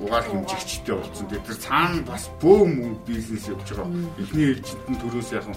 угаал 0.00 0.26
хэмжигчтэй 0.26 0.94
болсон. 0.94 1.26
Тэгээ 1.28 1.46
тэр 1.46 1.58
цаана 1.62 2.02
бас 2.02 2.24
бөөм 2.42 2.72
бизнес 3.06 3.48
явж 3.48 3.68
байгаа. 3.70 3.88
Эхний 4.18 4.46
ээлжинд 4.54 4.86
нь 4.90 5.00
төрөөс 5.00 5.30
яхан 5.34 5.56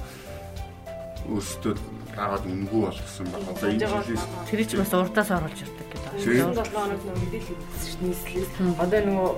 өөрсдөө 1.32 1.74
дараагаад 2.18 2.46
өнгөө 2.50 2.82
болгосон 2.90 3.28
баг. 3.30 3.42
Одоо 3.46 3.70
энэ 3.70 3.86
жилээс 3.86 4.26
Тэр 4.50 4.62
чинь 4.66 4.82
бас 4.82 4.94
урдаас 4.98 5.30
оруулж 5.30 5.60
ирдэг 5.62 5.86
гэдэг. 5.86 5.98
Тийм. 6.18 6.50
7 6.50 6.66
хоног 6.74 7.02
нөгөө 7.06 7.22
мэдээлэл 7.22 7.62
өгсөн 7.62 7.90
шүү 7.94 8.02
нийслэлээс. 8.10 8.52
Одоо 8.82 9.00
нөгөө 9.06 9.30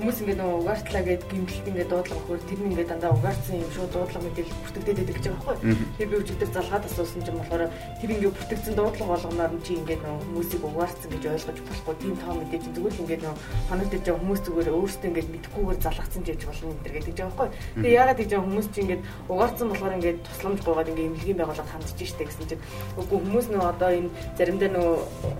хүмүүс 0.00 0.18
ингээд 0.22 0.40
нөгөө 0.40 0.58
угаартлаа 0.64 1.02
гэд 1.04 1.22
гимтэлт 1.28 1.68
ингээд 1.68 1.90
дуудлага 1.92 2.20
өгөхөөр 2.24 2.42
тэр 2.48 2.60
нь 2.62 2.68
ингээд 2.72 2.90
дандаа 2.90 3.12
угаарсан 3.12 3.60
юм 3.60 3.70
шүү 3.76 3.86
дуудлага 3.92 4.24
мэдээлэл 4.24 4.60
бүртгэдэг 4.64 4.96
гэдэг 4.96 5.18
ч 5.20 5.24
байгаа 5.28 5.46
байхгүй. 5.52 5.76
Тэр 6.00 6.08
би 6.08 6.16
өчигдөр 6.22 6.50
залгаад 6.56 6.86
асуусан 6.88 7.20
чинь 7.20 7.36
болохоор 7.36 7.62
тэр 8.00 8.10
ингээд 8.16 8.32
бүртгэгдсэн 8.32 8.74
дуудлага 8.80 9.10
болгоноор 9.12 9.52
нь 9.52 9.64
чи 9.66 9.72
ингээд 9.76 10.02
нөгөө 10.02 10.24
хүмүүсийг 10.24 10.62
угаарсан 10.64 11.10
гэж 11.12 11.22
ойлгож 11.36 11.58
болохгүй 11.68 11.94
тийм 12.00 12.14
тоо 12.16 12.32
мэдээж 12.40 12.64
зүгээр 12.72 12.94
л 12.96 13.02
ингээд 13.04 13.22
нөгөө 13.22 13.40
хоног 13.68 13.88
дээр 13.92 14.04
жаа 14.08 14.16
хүмүүс 14.16 14.40
зүгээр 14.42 14.70
өөрсдөө 14.72 15.08
ингээд 15.12 15.32
мэдхгүйгээр 15.36 15.80
залгацсан 15.84 16.22
гэж 16.24 16.40
болно 16.48 16.66
энэ 16.72 16.82
төр 16.82 16.94
гэдэг 16.96 17.12
байгаа 17.12 17.36
байхгүй. 17.36 17.48
Тэгээ 17.82 17.98
ягаад 18.00 18.18
гэж 18.18 18.30
хүмүүс 18.40 18.68
чи 18.72 18.80
ингээд 18.82 19.02
угаарсан 19.28 19.68
болохоор 19.68 19.96
ингээд 20.00 20.18
тусламж 20.26 20.60
гоогаад 20.64 20.90
ингээд 20.90 21.08
эмнэлгийн 21.12 21.38
байгууллага 21.38 21.72
хандж 21.72 22.00
штэ 22.02 22.21
гэсэн 22.28 22.46
чинь 22.50 22.62
үгүй 23.00 23.18
хүмүүс 23.22 23.46
нөгөө 23.50 23.68
одоо 23.72 23.90
энэ 23.90 24.10
заримдаа 24.38 24.70
нөгөө 24.76 24.96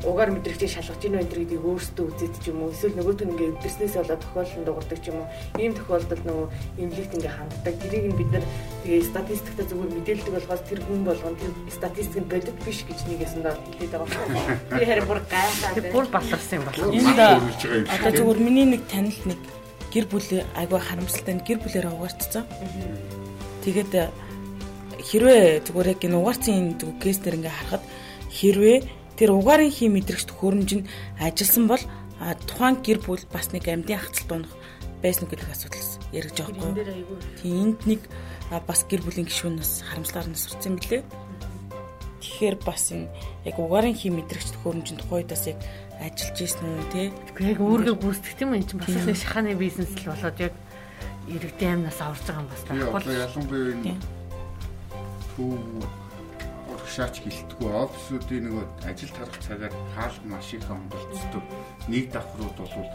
угаар 0.08 0.30
мэдрэгчийг 0.32 0.72
шалгаж 0.72 1.02
ийн 1.04 1.20
энэ 1.20 1.28
гэдгийг 1.28 1.62
өөрсдөө 1.62 2.04
үзээд 2.08 2.34
ч 2.40 2.44
юм 2.50 2.62
уу 2.62 2.72
эсвэл 2.72 2.96
нөгөөдөө 2.96 3.26
ингээ 3.28 3.52
өвдөрснээс 3.52 3.94
болоод 4.00 4.22
тохиолдолд 4.22 4.66
дуурдаг 4.66 4.98
ч 5.02 5.06
юм 5.12 5.18
уу 5.20 5.28
ийм 5.60 5.72
тохиолдолд 5.76 6.22
нөгөө 6.24 6.46
эмнэлэгт 6.80 7.16
ингээ 7.16 7.36
ханддаг 7.36 7.74
тэрийг 7.82 8.06
нь 8.08 8.18
бид 8.18 8.30
нар 8.32 8.44
тэгээ 8.82 9.08
статистикта 9.12 9.62
зүгээр 9.68 9.90
мэдээлдэг 9.92 10.32
болохоос 10.32 10.62
тэр 10.66 10.80
хүн 10.86 11.00
болгон 11.04 11.34
тэр 11.36 11.52
статистик 11.68 12.20
нь 12.22 12.30
бодит 12.32 12.58
биш 12.64 12.80
гэж 12.88 12.98
нэгээс 13.06 13.34
нь 13.36 13.44
хэлээд 13.44 13.92
байгаа 13.92 14.26
байна. 14.32 14.56
Би 14.78 14.84
харин 14.86 15.06
бүр 15.06 15.20
гайхаад 15.28 15.74
Тэр 15.76 15.92
бүр 15.92 16.06
баларсан 16.12 16.56
юм 16.58 16.64
байна. 16.66 16.82
Энд 16.92 17.18
юм 17.20 17.84
одоо 17.90 18.12
зүгээр 18.12 18.40
миний 18.40 18.66
нэг 18.66 18.82
танил 18.88 19.20
нэг 19.26 19.40
гэр 19.92 20.06
бүлээ 20.08 20.42
айгүй 20.56 20.80
харамсалтай 20.80 21.34
нь 21.36 21.44
гэр 21.44 21.58
бүлээрээ 21.60 21.92
угаарцсан. 21.92 22.44
Тэгээд 23.64 23.92
хэрвээ 25.02 25.66
зүгээр 25.66 25.92
яг 25.92 26.00
энэ 26.06 26.18
угаарцсан 26.18 26.54
энэ 26.54 26.78
кейснэр 27.02 27.36
ингээ 27.38 27.54
харахад 27.58 27.84
хэрвээ 28.30 28.78
тэр 29.18 29.30
угаарын 29.36 29.70
хий 29.74 29.90
мэдрэгч 29.92 30.24
төхөөрөмж 30.30 30.70
нь 30.78 30.88
ажилласан 31.20 31.66
бол 31.68 31.82
тухайн 32.46 32.76
гэр 32.80 32.98
бүл 33.02 33.24
бас 33.34 33.50
нэг 33.50 33.66
амьдын 33.66 33.98
хацалт 33.98 34.30
унах 34.32 34.54
байсан 35.02 35.26
гэдэг 35.26 35.50
асуудал 35.50 35.90
яригж 36.14 36.36
байгаа 36.38 36.70
байхгүй 36.70 37.38
Тийм 37.42 37.56
энд 37.74 37.80
нэг 37.90 38.00
бас 38.66 38.86
гэр 38.86 39.02
бүлийн 39.02 39.26
гишүүн 39.26 39.58
бас 39.58 39.82
харамсалаар 39.82 40.28
нь 40.30 40.38
сурцсан 40.38 40.78
билээ. 40.78 41.02
Тэгэхээр 42.22 42.56
бас 42.62 42.94
энэ 42.94 43.10
яг 43.48 43.56
угаарын 43.58 43.98
хий 43.98 44.14
мэдрэгч 44.14 44.54
төхөөрөмжийн 44.54 44.98
тухайд 45.02 45.28
бас 45.32 45.44
яг 45.50 45.58
ажиллаж 45.98 46.38
ийсэн 46.38 46.62
үү 46.62 46.86
те 46.94 47.02
яг 47.42 47.58
үүргээ 47.58 47.94
гүйцэтгэх 47.98 48.42
юм 48.46 48.54
энэ 48.54 48.68
чинь 48.70 48.82
бас 48.82 48.94
нэг 48.94 49.18
шахааны 49.18 49.58
бизнес 49.58 49.90
л 49.98 50.10
болоод 50.14 50.38
яг 50.38 50.54
иргэдийн 51.26 51.82
амнаас 51.82 51.98
аварж 51.98 52.22
байгаа 52.22 52.42
юм 52.42 52.50
таахгүй. 52.50 53.00
одоо 53.02 53.14
ялангуяа 53.26 53.74
энэ. 53.74 54.21
Төв 55.34 55.58
урагшаач 56.72 57.20
гэлтгүү 57.24 57.70
офисуудын 57.82 58.48
нэг 58.48 58.86
ажил 58.88 59.12
тарах 59.16 59.38
цагаар 59.44 59.74
хаалга 59.94 60.26
маш 60.28 60.52
их 60.54 60.64
хямдалцдаг. 60.66 61.44
Нэг 61.88 62.10
давхрууд 62.12 62.56
бол 62.58 62.88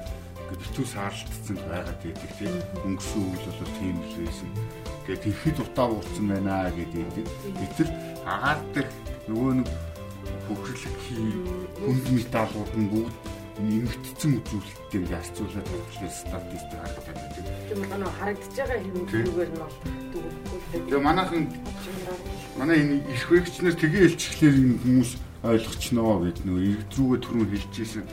битүү 0.50 0.86
саарлтцсан 0.86 1.58
байгаад 1.68 2.00
байдаг 2.04 2.32
тийм 2.40 2.56
өнгөрсөн 2.86 3.24
үйл 3.32 3.46
бол 3.48 3.74
тийм 3.80 3.98
л 4.02 4.16
байсан. 4.22 4.50
Тэгээд 5.06 5.28
ихэд 5.32 5.58
утаа 5.64 5.88
уурсан 5.92 6.26
байна 6.32 6.72
гэдэг. 6.72 7.28
Нар 7.58 7.90
агаар 8.28 8.60
дэх 8.74 8.90
нөгөө 9.28 9.52
нэг 9.60 9.70
хөхрлөг 10.48 10.96
хий 11.06 11.32
хүнд 11.84 12.06
металлууд 12.16 12.74
нь 12.80 12.92
бүгд 12.92 13.16
нэмэгдсэн 13.58 14.32
үзүүлэлтээр 14.38 15.06
ярцуулаад 15.18 15.68
тавьчихсан 15.68 16.12
статистик 16.14 16.80
харагдаад 16.82 17.18
байдаг. 17.18 17.46
тийм 17.68 17.80
нөгөө 17.88 18.14
харагдаж 18.20 18.54
байгаа 18.58 18.80
Тийм. 19.08 19.26
зүгээр 19.28 19.50
нь 19.52 19.60
бол 19.62 19.76
дүгнэлтэй. 20.14 20.82
Тэгээ 20.88 21.02
манайхан 21.08 21.44
манай 22.58 22.78
энэ 22.82 22.96
их 23.14 23.22
хвэгчнэр 23.28 23.76
тгээ 23.78 24.04
хэлчихлээр 24.08 24.56
энэ 24.62 24.78
хүмүүс 24.84 25.12
ойлгочихноо 25.48 26.16
гэд 26.26 26.40
нөгөө 26.46 26.64
иргэд 26.72 26.92
рүүгээ 26.98 27.22
түрүү 27.26 27.46
хэлчихсэн 27.54 28.04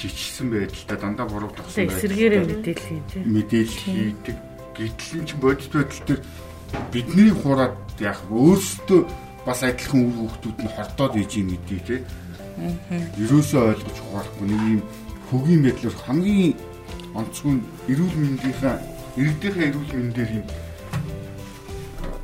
жичсэн 0.00 0.46
байдалтай 0.50 0.96
дандаа 0.98 1.26
буруутгасан 1.28 1.76
Тэгээ 1.76 1.96
эсэргээрээ 1.98 2.42
мэдээлэл 2.48 2.90
юм 2.94 3.04
тий. 3.10 3.22
мэдээлэл 3.26 3.84
хийдэг. 3.84 4.36
Гэтэл 4.78 5.12
энэ 5.20 5.26
ч 5.28 5.30
бодит 5.36 5.72
байдал 5.76 6.02
дээр 6.08 6.20
бидний 6.94 7.30
хураад 7.34 7.76
яг 8.00 8.18
өөрсдөө 8.32 9.00
бас 9.44 9.60
адилхан 9.66 10.00
үр 10.08 10.16
хөвгтүүд 10.24 10.58
нь 10.64 10.72
хортоод 10.72 11.14
иж 11.20 11.32
юм 11.36 11.48
гэдгийг 11.52 11.84
те. 11.84 11.96
Ерөөсөө 12.60 13.62
ойлгож 13.72 13.98
ухаарахгүй 14.04 14.46
нэг 14.48 14.62
юм 14.68 14.82
хөгийн 15.30 15.62
байдлаар 15.64 15.96
хамгийн 16.04 16.54
онцгой 17.16 17.56
эрүүл 17.88 18.16
мэндийнхаа 18.20 18.76
иргэдийнхээ 19.16 19.68
эрүүл 19.70 19.92
мэндээр 19.96 20.30
юм 20.38 20.46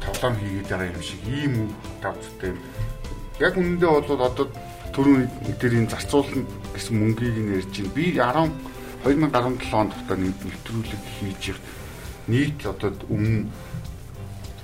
тоглоом 0.05 0.35
хийгээд 0.37 0.69
байгаа 0.71 0.93
юм 0.93 1.03
шиг 1.03 1.23
ийм 1.25 1.53
үр 1.65 1.73
тавцтай. 2.05 2.53
Яг 3.41 3.55
үнэндээ 3.57 3.91
бол 3.91 4.21
одоо 4.29 4.47
дээр 4.95 5.75
энэ 5.81 5.93
зарцуулна 5.93 6.45
гэсэн 6.73 6.95
мөнгийг 6.97 7.37
нь 7.41 7.53
ярьж 7.57 7.75
байна. 7.81 7.97
Би 7.97 8.05
10 8.17 8.77
2017 9.05 9.73
онд 9.73 9.93
нэг 10.19 10.37
нэвтрүүлэг 10.43 11.03
хийж 11.21 11.57
нийт 12.27 12.59
одоо 12.67 12.91
өмнө 13.07 13.47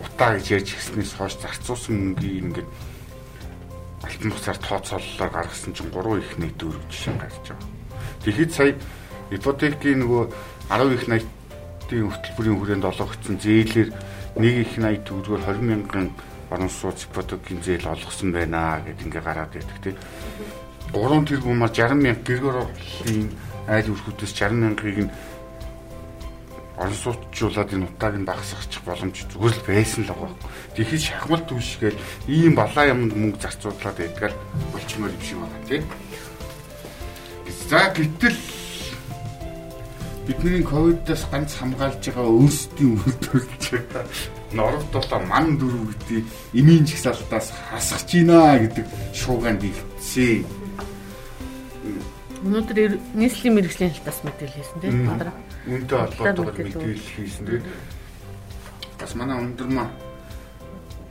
утаа 0.03 0.35
гэж 0.35 0.47
ярьж 0.57 0.69
гиснээс 0.75 1.13
хойш 1.15 1.39
зарцуулсан 1.39 1.95
мөнгийг 2.19 2.43
ингээд 2.43 2.69
алтан 4.03 4.31
бусаар 4.31 4.59
тооцооллоор 4.59 5.31
гаргасан 5.31 5.73
чинь 5.75 5.91
3 5.91 6.19
их 6.19 6.31
нэг 6.39 6.53
дөрөв 6.59 6.83
жишээ 6.91 7.15
гарч 7.19 7.45
байгаа. 7.47 7.69
Тэгэхэд 8.23 8.51
сая 8.53 8.75
ипотекийн 9.31 9.99
нөгөө 10.03 10.23
10 10.71 10.95
их 10.97 11.05
80-ийн 11.09 12.11
хөтөлбөрийн 12.11 12.59
хүрээнд 12.59 12.89
олгогдсон 12.91 13.37
зээлээр 13.39 13.91
нэг 14.43 14.55
их 14.67 14.73
80 14.79 15.07
төгрөгөөр 15.07 15.43
20 15.47 15.63
мянган 15.63 16.07
орон 16.51 16.71
сууц 16.71 17.07
ипотекийн 17.09 17.61
зээл 17.63 17.87
олгосон 17.95 18.33
байна 18.33 18.83
гэд 18.85 19.03
ингээ 19.07 19.23
гараад 19.23 19.53
байдаг 19.55 19.79
тийм. 19.83 19.97
3 20.93 21.25
тэрбумаар 21.25 21.73
60 21.73 21.97
мянга 21.97 22.23
гэргээр 22.27 22.59
орлын 22.61 23.29
айл 23.69 23.93
өрхүүдээс 23.95 24.33
60 24.37 24.61
мянгаыг 24.61 24.99
нь 25.07 25.13
орон 26.79 26.97
сууцжуулаад 26.97 27.71
энэ 27.75 27.87
утааг 27.89 28.15
нь 28.17 28.29
багасгачих 28.29 28.83
боломж 28.85 29.17
зүгээр 29.29 29.55
л 29.57 29.67
байсан 29.69 30.03
л 30.05 30.13
байгаа. 30.13 30.33
Тэгэхэд 30.77 31.03
шахмал 31.03 31.45
түвшгээл 31.45 32.03
ийм 32.29 32.55
балаа 32.57 32.85
юмд 32.93 33.13
мөнгө 33.13 33.41
зарцуулаад 33.43 33.97
байдгаар 33.99 34.35
болчмоор 34.73 35.13
юм 35.13 35.23
шиг 35.23 35.39
байна 35.41 35.61
тийм. 35.69 35.85
За 37.69 37.81
гэтэл 37.93 38.41
бидний 40.27 40.63
ковидоос 40.63 41.23
ганц 41.29 41.51
хамгаалж 41.61 42.03
байгаа 42.09 42.27
өөрсдийн 42.31 42.93
үйлдвэрлэж 42.97 43.65
байгаа 43.73 44.05
норд 44.57 44.87
болоо 44.93 45.21
ман 45.27 45.57
дөрөв 45.59 45.93
гэдэг 45.93 46.25
эмийн 46.53 46.85
жигсаалтаас 46.87 47.53
хасгаж 47.71 48.09
гинэ 48.13 48.69
гэдэг 48.69 48.87
шууганд 49.17 49.63
илтсэн. 49.65 50.62
Өнөөдөр 52.43 52.99
нийслэлийн 53.15 53.55
мэрэгжлийн 53.55 53.93
хэлтас 53.95 54.19
мэдээлэл 54.27 54.59
хийсэн 54.59 54.79
тий. 54.83 54.91
Мм. 54.91 55.07
Бадраа. 55.15 55.35
Үнтэй 55.67 55.99
холбоотойгоор 55.99 56.57
мэдээлэл. 56.59 56.99
хийсэн. 56.99 57.47
Тэгээд 57.47 57.67
бас 58.99 59.13
манай 59.15 59.37
өндөр 59.39 59.71
маа 59.71 59.89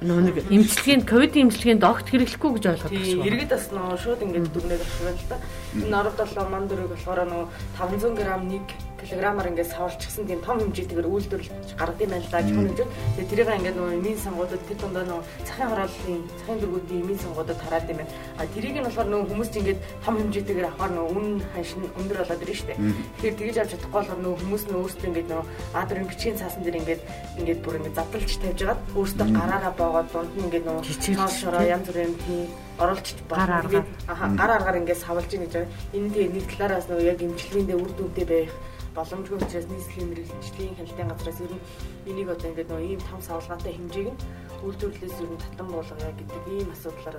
нэг 0.02 0.50
эмчилгээнд 0.50 1.06
ковидын 1.06 1.46
эмчилгээнд 1.46 1.86
огт 1.86 2.10
хэрэглэхгүй 2.10 2.52
гэж 2.58 2.66
ойлгоод 2.74 2.90
Тийм, 2.90 3.22
байна. 3.22 3.28
иргэд 3.30 3.52
бас 3.54 3.66
нөгөө 3.70 3.98
шууд 4.02 4.22
ингээд 4.26 4.50
дүрнээд 4.50 4.82
авчихсан 4.82 5.14
л 5.14 5.30
та. 5.30 5.38
Энэ 5.78 5.98
ород 6.02 6.18
болоо 6.18 6.46
ман 6.50 6.66
дөрөв 6.66 6.90
болохоор 6.90 7.20
нөгөө 7.30 7.48
500 7.78 8.18
г 8.18 8.22
1 8.26 8.66
кг-аар 9.02 9.50
ингээд 9.52 9.74
савлчихсан 9.74 10.26
тийм 10.30 10.42
том 10.46 10.58
хэмжээтэйгээр 10.62 11.10
үйлдвэрлэж 11.10 11.68
гаргад 11.76 12.02
юм 12.02 12.12
байна 12.14 12.26
л 12.26 12.32
да. 12.32 12.46
Жихүүн 12.46 12.68
хэмжээ. 12.72 12.88
Тэгээ 13.18 13.30
тэрийг 13.32 13.50
ингээд 13.58 13.78
нөгөө 13.78 13.98
эмийн 13.98 14.20
сонгуудад 14.22 14.62
тэр 14.70 14.78
дундаа 14.78 15.06
нөгөө 15.10 15.26
цахин 15.48 15.70
хорооллын 15.72 16.22
цахин 16.40 16.60
дөргүүдийн 16.62 17.02
эмийн 17.02 17.20
сонгуудад 17.20 17.58
тараад 17.62 17.90
юм 17.90 17.98
байна. 18.00 18.14
А 18.38 18.46
тэрийг 18.54 18.76
нь 18.78 18.86
болохоор 18.86 19.10
нөгөө 19.10 19.30
хүмүүс 19.32 19.52
ингээд 19.60 19.80
том 20.06 20.16
хэмжээтэйгээр 20.22 20.70
авахаар 20.70 20.92
нөгөө 20.96 21.14
үн 21.18 21.28
ханшин 21.52 21.82
өндөр 22.00 22.18
болоод 22.22 22.42
шүү 22.52 22.68
дээ. 22.70 22.80
Тэгэхээр 23.18 23.40
тэгэж 23.40 23.56
авч 23.58 23.72
чадахгүй 23.74 24.00
болохоор 24.02 24.22
нөгөө 24.22 24.40
хүмүүс 24.42 24.64
нь 24.70 24.78
өөрсдөө 24.78 25.08
ингээд 25.10 25.30
нөгөө 25.32 25.46
адрын 25.82 26.10
бичгийн 26.10 26.40
цаасан 26.40 26.62
дээр 26.64 26.80
ингээд 26.82 27.02
ингээд 27.40 27.60
бүр 27.64 27.76
ингээд 27.80 27.98
задлж 27.98 28.32
тавьж 28.42 28.60
агаад 28.62 28.82
өөрсдөө 28.96 29.28
гараараа 29.32 29.74
боогоод 29.80 30.10
дунд 30.12 30.32
нь 30.36 30.44
ингээд 30.46 30.66
нөгөө 30.68 30.84
тоол 31.18 31.36
шороо 31.42 31.64
янз 31.66 31.86
бүрийн 31.88 32.14
тийм 32.24 32.42
оруулчих 32.82 33.18
Гар 33.30 33.52
аргаар. 33.52 33.86
аха 34.08 34.26
гар 34.40 34.52
аргаар 34.58 34.78
ингээд 34.82 35.04
савлж 35.06 35.30
ийн 35.34 35.44
гэж 35.46 35.54
байгаа. 35.54 35.72
Энэ 35.96 36.10
тэгээ 36.14 36.34
нэг 36.34 36.46
талаараас 36.52 36.86
нөгөө 36.90 37.10
яг 37.12 37.20
имчилгээндээ 37.22 37.78
үр 37.82 37.92
дүнтэй 37.98 38.26
байх 38.26 38.52
боломжгүй 38.96 39.38
учраас 39.40 39.68
нийслэлийн 39.72 40.10
мэрэгжлийн 40.12 40.76
хяналтын 40.76 41.10
газраас 41.12 41.40
ер 41.46 41.54
нь 41.56 41.64
энийг 42.10 42.30
одоо 42.30 42.48
ингээд 42.52 42.70
нөгөө 42.72 42.90
ийм 42.92 43.02
том 43.08 43.22
савлгаатай 43.24 43.74
хэмжээг 43.76 44.10
нь 44.12 44.20
үйлдвэрлэлээс 44.66 45.22
ер 45.24 45.32
нь 45.32 45.44
татан 45.44 45.68
болгоё 45.72 46.12
гэдэг 46.20 46.44
ийм 46.52 46.70
асуудлаар 46.76 47.18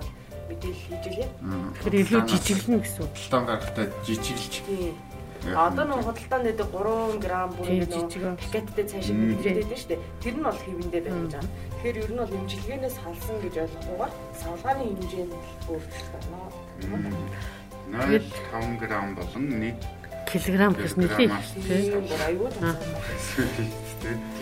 мэдээлэл 0.49 0.85
хийж 0.85 1.03
илээ. 1.09 1.29
Тэгэхээр 1.81 2.01
илүү 2.03 2.21
жижиглэнэ 2.29 2.79
гэсэн 2.85 3.01
үг. 3.03 3.13
худалдан 3.17 3.43
гарахтаа 3.49 3.85
жижиглж 4.05 4.53
Одоо 5.43 5.83
нэг 5.83 6.07
худалдаанд 6.07 6.45
дээр 6.47 6.71
3 6.71 7.19
г 7.19 7.27
бүр 7.51 7.67
Тийм, 7.67 7.83
ингээд 7.83 7.91
жижиг 7.91 8.23
юм. 8.23 8.31
нөгөө 8.31 8.39
пакеттэй 8.39 8.85
цаашаа 8.87 9.15
мэдээд 9.19 9.57
байдаг 9.59 9.75
шүү 9.75 9.91
дээ. 9.91 10.01
Тэр 10.23 10.35
нь 10.39 10.45
бол 10.47 10.59
хэвэндээ 10.63 11.01
байх 11.03 11.19
гэж 11.19 11.33
байгаа. 11.35 11.51
Тэгэхээр 11.75 11.99
ер 11.99 12.11
нь 12.15 12.21
бол 12.23 12.37
имчилгээнээс 12.39 12.97
халсан 13.03 13.37
гэж 13.43 13.55
ойлгохгүйгээр 13.59 14.13
савлгааны 14.39 14.83
хэмжээ 14.87 15.25
нь 15.27 15.35
өөрчлөлт 15.67 16.11
байна. 16.15 16.47
0.5 17.91 18.79
г 18.79 18.83
болон 19.19 19.43
1 19.51 20.02
Килограмм 20.33 20.73
Килограммаар. 20.73 21.45
тий. 21.61 21.93
Тийм 21.93 22.33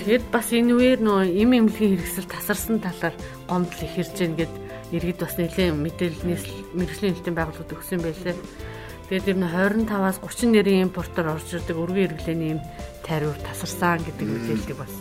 Тэгээд 0.02 0.26
бас 0.34 0.50
энэ 0.50 0.74
үеэр 0.74 1.00
нөө 1.06 1.30
им 1.38 1.54
эмнэлгийн 1.54 2.02
хэрэгсэл 2.02 2.26
тасарсан 2.26 2.82
талаар 2.82 3.14
гомдол 3.46 3.86
их 3.86 3.94
ирж 4.02 4.16
гэн 4.18 4.34
гэд 4.34 4.54
иргэд 4.90 5.20
бас 5.22 5.38
нэлээд 5.38 5.78
мэдээлэл 5.78 6.26
мэрэгжлийн 6.74 7.14
хэлтийн 7.14 7.38
байгууллагууд 7.38 7.76
өгсөн 7.78 8.02
байлээ. 8.02 8.36
Тэгээд 9.12 9.28
ер 9.28 9.40
нь 9.44 9.92
25-аас 9.92 10.24
30 10.24 10.56
нэрийн 10.56 10.88
импортоор 10.88 11.36
орж 11.36 11.52
ирдэг 11.52 11.76
өргөн 11.76 12.16
хэрэглээний 12.16 12.56
юм 12.56 12.64
тариур 13.04 13.36
тасарсан 13.44 14.00
гэдэг 14.08 14.24
мэдээллийг 14.24 14.78
бас. 14.80 14.94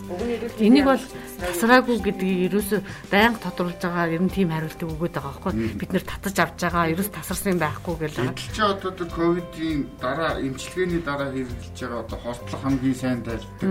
Энийг 0.59 0.83
бол 0.83 1.03
тасраагүй 1.39 1.95
гэдгийг 2.03 2.51
ерөөсө 2.51 2.83
байнга 3.07 3.39
тодруулж 3.39 3.79
байгаа 3.79 4.11
ер 4.11 4.19
нь 4.19 4.35
тийм 4.35 4.51
хариултыг 4.51 4.91
өгöd 4.91 5.15
байгаа 5.15 5.31
байхгүй. 5.31 5.79
Бид 5.79 5.91
нэр 5.95 6.03
татаж 6.03 6.35
авч 6.43 6.59
байгаа 6.59 6.91
ерөөс 6.91 7.07
тасарсан 7.07 7.55
байхгүй 7.55 7.95
гэж 8.03 8.13
чи 8.51 8.59
одоо 8.59 8.91
ковидын 8.91 9.87
дараа 10.03 10.43
эмчилгээний 10.43 10.99
дараа 11.07 11.31
хэрэгжилж 11.31 11.79
байгаа 11.79 12.03
одоо 12.03 12.19
хортлох 12.19 12.61
хамгийн 12.67 12.99
сайн 12.99 13.23
тайлбар 13.23 13.63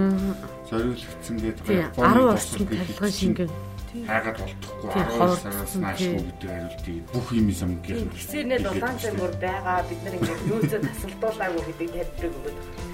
зориулагдсан 0.71 1.37
гэдэг 1.43 1.67
10 1.67 2.31
орчим 2.31 2.67
тарилгын 2.71 3.11
шингэн. 3.11 3.51
хайгаад 3.91 4.39
болтохгүй 4.39 4.91
12 4.95 5.43
сараас 5.43 5.75
наашгүй 5.75 6.23
гэдэг 6.31 6.51
хариултыг 6.51 6.97
бүх 7.11 7.29
юм 7.35 7.49
юм 7.51 7.73
гэх. 7.83 8.07
Гисэрнээ 8.15 8.61
дулаан 8.63 8.97
цамгуур 9.03 9.35
байгаа. 9.43 9.83
Бид 9.91 10.01
нар 10.07 10.15
ингээд 10.15 10.47
юузээ 10.47 10.81
тасалдуулаагүй 10.87 11.63
гэдэг 11.67 11.89
тайлбарыг 11.91 12.35
өгöd 12.39 12.55
байгаа. 12.55 12.89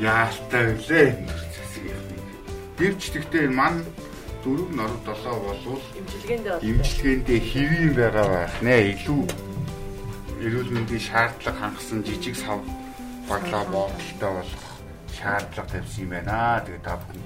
Яалтай 0.00 0.64
үлээ. 0.72 1.08
Гэвч 2.80 3.02
тэгтээ 3.12 3.46
ман 3.52 3.84
дөрөв 4.40 4.70
нор 4.72 4.92
7 5.04 5.28
болвол 5.44 5.84
Имчилгээндээ 6.00 6.64
имчилгээндээ 6.64 7.40
хэвийн 7.52 7.92
байгаа 7.92 8.26
байх 8.32 8.56
нэ 8.64 8.96
илүү. 8.96 9.22
Эрүүл 10.40 10.72
мэндийн 10.72 11.04
шаардлага 11.04 11.60
хангасан 11.60 12.00
жижиг 12.00 12.32
сав 12.40 12.64
баглаа 13.28 13.64
боолтой 13.68 14.32
болох 14.40 14.69
шаардлага 15.20 15.68
тавьсан 15.68 16.02
юм 16.04 16.10
байна. 16.10 16.64
Тэгээ 16.64 16.82
та 16.84 16.96
бүхэн 16.96 17.22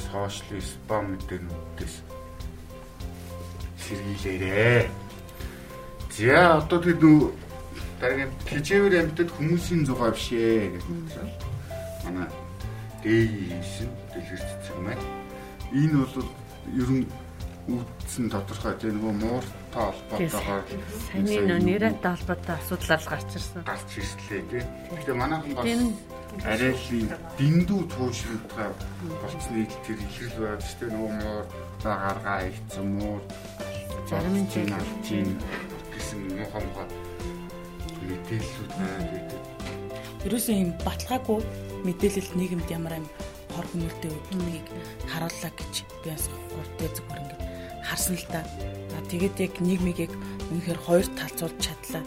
сошиал 0.00 0.64
спам 0.64 1.04
мэдээнүүдээс 1.12 1.94
сэргийлээрээ. 3.84 4.90
За 6.16 6.56
одоо 6.60 6.78
тэр 6.80 6.96
нүү 7.00 7.18
дараагийн 8.00 8.32
хижээвэр 8.48 8.94
амьтад 9.00 9.30
хүмүүсийн 9.36 9.84
зугаа 9.88 10.12
биш 10.12 10.28
ээ 10.32 10.76
гэж 10.76 10.84
байна. 10.88 11.32
Манай 12.04 12.28
дээшин 13.04 13.90
дэлгэрч 14.12 14.48
цэг 14.64 14.76
маань. 14.84 15.06
Энэ 15.72 15.96
бол 16.00 16.28
ер 16.80 16.90
нь 16.92 17.06
үүдсэн 17.62 18.26
тодорхой 18.26 18.74
тийм 18.76 18.98
нөгөө 18.98 19.14
мууртай 19.22 19.84
холбоотойгоор 19.86 20.64
Саний 21.08 21.40
нөө 21.46 21.60
нэрэнтэй 21.62 22.10
холбоотой 22.10 22.54
асуудлаар 22.58 23.00
л 23.00 23.10
гарч 23.12 23.30
ирсэн. 23.38 23.62
гарч 23.62 23.90
ирслээ 24.02 24.42
тийм. 24.50 24.66
Гэхдээ 24.90 25.16
манайхан 25.16 25.54
бас 25.54 25.66
арай 26.44 26.72
л 26.72 27.12
дэндүү 27.38 27.80
туушралтай 27.92 28.70
болцсны 29.22 29.66
тэр 29.84 29.98
ихрэл 30.00 30.36
байдаг 30.42 30.66
шүү 30.66 30.78
дээ 30.80 30.90
нөгөө 30.96 31.12
муур 31.20 31.44
за 31.82 31.90
гаргаа 32.02 32.40
ийцэн 32.48 32.88
муур 32.98 33.22
Зарим 34.08 34.34
нь 34.44 34.48
чинь 34.52 34.72
чинь 35.06 35.32
гэсэн 35.94 36.20
муухай 36.36 36.62
муухай 36.64 36.88
мэдээллүүд 38.02 38.72
байна 38.76 39.06
гэдэг. 39.08 39.40
Ерөөсөө 40.26 40.54
юм 40.58 40.70
баталгаагүй 40.84 41.40
мэдээлэл 41.86 42.30
нийгэмд 42.36 42.68
ямар 42.76 43.00
юм 43.00 43.06
хор 43.54 43.66
хүмүүртэй 43.72 44.12
үүднийг 44.12 44.66
харууллаа 45.08 45.52
гэж 45.56 45.74
би 46.02 46.10
бас 46.12 46.28
хурдтай 46.28 46.88
зүгээр 46.92 47.20
ингээд 47.22 47.42
харсан 47.88 48.16
л 48.20 48.26
та. 48.28 48.40
Тэгээд 49.08 49.36
яг 49.40 49.54
нийгмийг 49.64 49.98
яг 50.08 50.12
үнэхээр 50.52 50.80
хоёр 50.82 51.06
талцуулж 51.16 51.56
чадлаа. 51.56 52.04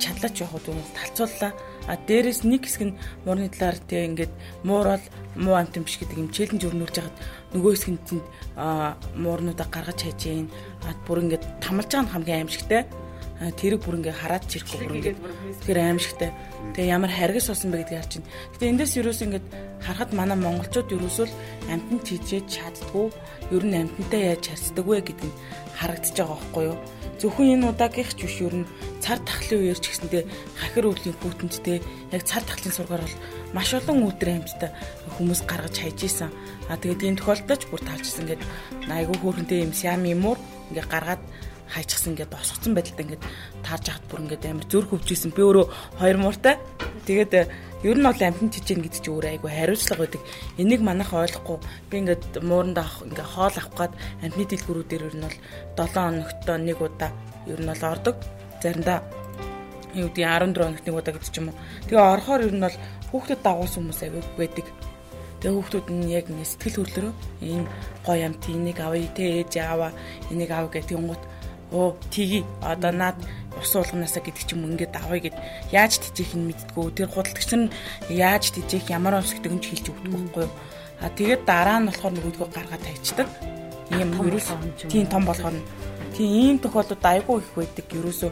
Чадлаач 0.00 0.36
яг 0.40 0.50
хөө 0.50 0.76
талцууллаа. 0.96 1.52
А 1.88 1.96
дээрэс 1.96 2.44
нэг 2.48 2.64
хэсэг 2.64 2.82
нь 2.88 2.98
муурны 3.24 3.48
талаар 3.52 3.78
тэг 3.84 4.08
ингээд 4.16 4.32
муур 4.64 4.88
бол 4.96 5.06
муу 5.36 5.54
амт 5.60 5.76
юм 5.76 5.84
биш 5.84 6.00
гэдэг 6.00 6.18
юм 6.18 6.32
челленж 6.32 6.62
өрнүүлж 6.64 6.96
хагаад 6.96 7.16
нөгөө 7.52 7.72
хэсэг 7.76 7.90
нь 7.92 8.04
тэнд 8.08 8.26
муурнуудаа 9.20 9.68
гаргаж 9.68 10.00
хайж 10.00 10.20
гин. 10.24 10.48
А 10.88 10.96
бүр 11.04 11.28
ингээд 11.28 11.44
тамалж 11.60 11.90
байгаа 11.92 12.04
нь 12.08 12.12
хамгийн 12.16 12.40
аимшигтай 12.48 12.82
тэрэг 13.40 13.82
бүр 13.82 13.98
ингээ 13.98 14.14
хараад 14.14 14.46
чирэхгүй 14.46 14.78
бүр 14.78 14.96
ингээ 14.96 15.16
тэр 15.66 15.78
аимшигтай. 15.82 16.30
Тэгээ 16.72 16.94
ямар 16.94 17.10
харгас 17.10 17.50
болсон 17.50 17.70
бэ 17.74 17.82
гэдгийг 17.82 18.00
харж 18.00 18.12
байна. 18.14 18.30
Гэтэ 18.54 18.70
эндээс 18.70 18.92
юус 19.02 19.20
ингээд 19.26 19.46
харахад 19.82 20.10
манай 20.14 20.38
монголчууд 20.38 20.88
юусвол 20.94 21.32
амтнд 21.68 22.02
чижээж 22.06 22.46
чаддгүй 22.46 23.10
ер 23.50 23.64
нь 23.66 23.78
амтнтай 23.84 24.22
яаж 24.38 24.44
харцдаг 24.48 24.86
вэ 24.86 25.02
гэдэг 25.02 25.28
нь 25.28 25.38
харагдаж 25.74 26.14
байгаа 26.14 26.38
байхгүй 26.38 26.64
юу? 26.70 26.78
Зөвхөн 27.20 27.54
энэ 27.58 27.68
удаагийнх 27.70 28.12
ч 28.16 28.26
биш 28.26 28.38
ер 28.42 28.54
нь 28.64 28.70
цар 28.98 29.18
тахлын 29.22 29.60
үеэр 29.62 29.78
ч 29.78 29.94
гэсэндээ 29.94 30.22
хахир 30.58 30.90
өвлийн 30.90 31.16
хүүтэндтэй 31.18 31.78
яг 32.10 32.22
цар 32.26 32.42
тахлын 32.42 32.74
сургаар 32.74 33.02
бол 33.04 33.18
маш 33.54 33.70
олон 33.74 34.08
өдөр 34.10 34.30
амьттай 34.34 34.70
хүмүүс 35.14 35.40
гаргаж 35.46 35.74
хайж 35.78 35.98
исэн. 36.04 36.30
А 36.66 36.76
тэгээд 36.80 37.04
ийм 37.06 37.16
тохиолдолд 37.18 37.60
ч 37.60 37.64
бүр 37.70 37.82
талжсан 37.86 38.26
гэдэг 38.26 38.48
айгүй 38.90 39.18
хөөрхөнтэй 39.20 39.62
юм 39.62 39.72
сям 39.72 40.02
юмур 40.04 40.38
ингээ 40.74 40.86
гаргаад 40.90 41.22
хайчихсан 41.68 42.12
ингээд 42.12 42.32
босгоцсон 42.32 42.74
байдалтай 42.74 43.04
ингээд 43.04 43.24
таарж 43.64 43.86
хат 43.88 44.04
бүр 44.10 44.20
ингээд 44.24 44.44
амар 44.48 44.66
зөөр 44.68 44.86
хөвжсэн. 44.88 45.32
Би 45.32 45.42
өөрөө 45.42 45.66
хоёр 46.00 46.18
мууртай. 46.20 46.56
Тэгээд 47.08 47.32
ер 47.84 47.96
нь 47.98 48.06
бол 48.06 48.20
амтнд 48.20 48.52
чижээн 48.52 48.80
гэдэг 48.84 49.00
чи 49.00 49.10
өөрөө 49.12 49.30
айгу 49.32 49.48
хариуцлага 49.48 50.02
байдаг. 50.04 50.22
Энийг 50.60 50.80
манайх 50.84 51.12
ойлгохгүй. 51.12 51.58
Би 51.88 51.94
ингээд 52.04 52.24
мууранд 52.44 52.78
авах 52.80 53.04
ингээд 53.04 53.32
хоол 53.32 53.56
авах 53.56 53.68
гад 53.76 53.92
амтны 54.24 54.44
дэлгүүрүүдээр 54.44 55.06
ер 55.08 55.16
нь 55.16 55.24
бол 55.24 55.38
7 55.76 55.92
хоногт 55.92 56.48
нэг 56.48 56.78
удаа 56.80 57.10
ер 57.48 57.60
нь 57.60 57.70
бол 57.72 57.84
ордог. 57.92 58.16
Заримдаа 58.60 58.98
юу 59.94 60.08
гэдэг 60.08 60.24
14 60.24 60.64
хоногт 60.64 60.86
нэг 60.86 60.96
удаа 60.96 61.12
гэдэг 61.12 61.32
ч 61.32 61.36
юм 61.40 61.48
уу. 61.52 61.58
Тэгээ 61.88 62.12
орохоор 62.12 62.42
ер 62.48 62.54
нь 62.56 62.64
бол 62.64 62.76
хүүхдэд 63.12 63.40
дагуулсан 63.44 63.80
хүмүүс 63.84 64.00
айгу 64.04 64.20
байдаг. 64.36 64.66
Тэгээ 65.44 65.56
хүүхдүүд 65.60 65.88
нь 65.92 66.08
яг 66.08 66.26
ингэ 66.32 66.48
сэтгэл 66.48 66.78
хөдлөрөө 66.80 67.14
энэ 67.44 67.68
гоё 68.00 68.24
амт 68.24 68.42
энийг 68.48 68.78
авъя 68.80 69.08
те 69.12 69.44
ээж 69.44 69.52
аваа 69.60 69.92
энийг 70.32 70.50
ав 70.56 70.72
гэдэг 70.72 70.96
юм 70.96 71.12
гут 71.12 71.20
оо 71.74 71.98
тгий 72.14 72.46
одоо 72.62 72.92
наад 72.94 73.18
ус 73.58 73.74
уулганаасаа 73.74 74.22
гэдэг 74.22 74.44
ч 74.46 74.54
юм 74.54 74.70
ингээд 74.70 74.94
авъя 74.94 75.20
гэд. 75.26 75.36
Яаж 75.74 75.98
тижээх 75.98 76.38
нь 76.38 76.46
мэдтгүү 76.48 76.84
тэр 76.94 77.10
худалдагч 77.10 77.50
нь 77.58 77.72
яаж 78.10 78.54
тижээх 78.54 78.94
ямар 78.94 79.18
онс 79.18 79.34
гэдэг 79.34 79.52
нь 79.52 79.62
ч 79.62 79.64
хэлж 79.74 79.86
өгдөг 79.90 80.10
байхгүй 80.14 80.42
юу? 80.46 80.54
А 81.02 81.10
тэгээд 81.10 81.42
дараа 81.46 81.78
нь 81.82 81.88
болохоор 81.90 82.14
нөгөөдгөө 82.14 82.48
гаргаад 82.54 82.82
тавьчихдаг. 82.86 83.28
Ийм 83.94 84.10
ерөөс 84.14 84.48
тийм 84.90 85.06
том 85.10 85.22
болохоор 85.26 85.54
тийм 86.14 86.30
ийм 86.30 86.56
тохиолдолд 86.62 87.04
айгүй 87.04 87.42
их 87.42 87.50
байдаг 87.58 87.86
ерөөсөө 87.90 88.30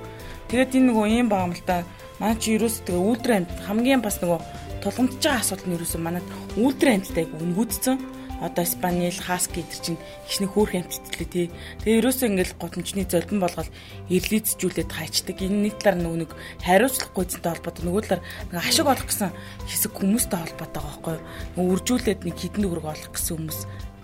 тэгээд 0.48 0.74
энэ 0.78 0.86
нөгөө 0.90 1.06
ийм 1.10 1.28
та 1.66 1.82
манай 2.18 2.36
чи 2.38 2.54
ерөөсөө 2.56 2.86
тэгээ 2.86 3.06
үүлдрэ 3.10 3.34
амт 3.36 3.50
хамгийн 3.66 4.00
бас 4.02 4.22
нөгөө 4.22 4.40
тулгамдж 4.82 5.18
байгаа 5.18 5.42
асуудал 5.42 5.66
нь 5.66 5.76
ерөөсөө 5.76 6.00
манад 6.02 6.26
үүлдрэ 6.54 6.90
амттай 6.94 7.22
айгүй 7.26 7.40
өнгөдцөн 7.42 7.96
одоо 8.42 8.66
спаниел 8.66 9.14
хаски 9.14 9.62
гэдэг 9.62 9.78
чинь 9.78 10.00
ихний 10.26 10.50
хөөх 10.50 10.74
амттгэлээ 10.74 11.28
тий. 11.30 11.46
Тэгээ 11.86 11.98
ерөөсөө 12.02 12.26
ингээл 12.26 12.58
гудамжны 12.58 13.06
золбин 13.06 13.38
болгоод 13.38 13.70
ирлийцжүүлээд 14.10 14.90
хайчдаг. 14.90 15.38
Энэ 15.38 15.70
нэг 15.70 15.74
талаар 15.78 16.02
нөгөө 16.02 16.20
нэг 16.26 16.30
хариуцлагагүй 16.66 17.24
зэнтэй 17.30 17.50
холбоотой 17.54 17.84
нөгөө 17.86 18.02
талаар 18.02 18.22
нэг 18.50 18.58
ашиг 18.58 18.86
олох 18.90 19.06
гэсэн 19.06 19.30
хэсэг 19.70 19.92
хүмүүстэй 19.94 20.38
холбоотой 20.42 20.82
байгаа 20.82 20.90
байхгүй 20.90 21.14
юу. 21.62 21.70
Үржүүлээд 21.70 22.20
нэг 22.26 22.34
хідэн 22.34 22.62
төгрөг 22.66 22.86
олох 22.90 23.10
гэсэн 23.14 23.34
хүмүүс 23.38 23.60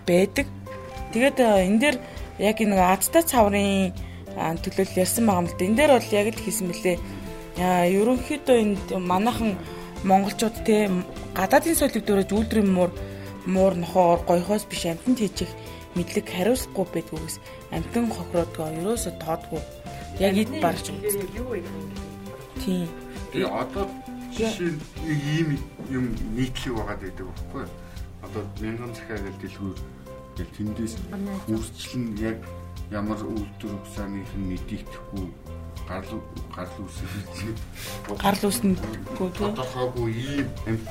байдаг. 0.07 0.47
Тэгээд 1.11 1.37
энэ 1.43 1.79
дээр 1.83 1.97
яг 2.39 2.57
нэг 2.63 2.79
адтай 2.79 3.23
цаврын 3.27 3.91
төлөөлөл 4.39 5.01
ярьсан 5.03 5.27
байгаа 5.27 5.41
юм 5.43 5.47
л 5.51 5.57
да. 5.59 5.65
Энэ 5.67 5.77
дээр 5.83 5.91
бол 5.99 6.15
яг 6.15 6.27
л 6.31 6.43
хийсэн 6.47 6.67
мөлий. 6.71 6.97
Ерөнхийдөө 7.59 8.55
энд 8.55 8.87
манайхан 9.03 9.59
монголчууд 10.07 10.63
те 10.63 10.87
гадаадын 11.35 11.75
соёлыг 11.75 12.07
дөрөж 12.07 12.29
үйлдвэрийн 12.31 12.71
муур 12.71 12.91
муур 13.45 13.73
нохоор 13.75 14.19
гоёхоос 14.27 14.65
биш 14.65 14.85
амтнд 14.85 15.19
хийчих 15.19 15.51
мэдлэг 15.95 16.25
хариуцахгүй 16.29 16.85
байдгүйгээс 16.93 17.37
амтан 17.71 18.05
хохиродгоо 18.11 18.67
ерөөсө 18.79 19.11
тоодгүй. 19.23 19.61
Яг 20.19 20.35
ид 20.37 20.51
барж 20.61 20.91
тийм. 22.61 22.89
Тэгээ 23.31 23.49
одоо 23.49 23.85
жишээ 24.35 24.73
нэг 25.05 25.19
ийм 25.35 25.49
юм 25.89 26.05
нийтлэг 26.35 26.73
байгаад 26.75 27.01
байдаг 27.01 27.25
байхгүй 27.27 27.61
юу? 27.63 27.71
Одоо 28.25 28.43
мянган 28.61 28.91
захиа 28.93 29.17
гэж 29.17 29.35
дэлгүүр 29.41 29.77
гэл 30.37 30.55
тэндээс 30.57 30.93
үрчлэн 31.49 32.05
яг 32.19 32.37
ямар 32.91 33.19
үйлдвэр 33.21 33.73
угсааных 33.79 34.31
нь 34.37 34.49
мэдэгдэхгүй 34.49 35.27
гарал 35.89 36.21
гарал 36.55 36.77
үүсгэж 36.85 37.57
гарал 38.17 38.45
үүснэгүй 38.49 39.29
тийм 39.33 39.33
тодорхойгүй. 39.37 40.09
ийм 40.13 40.47
амт 40.69 40.87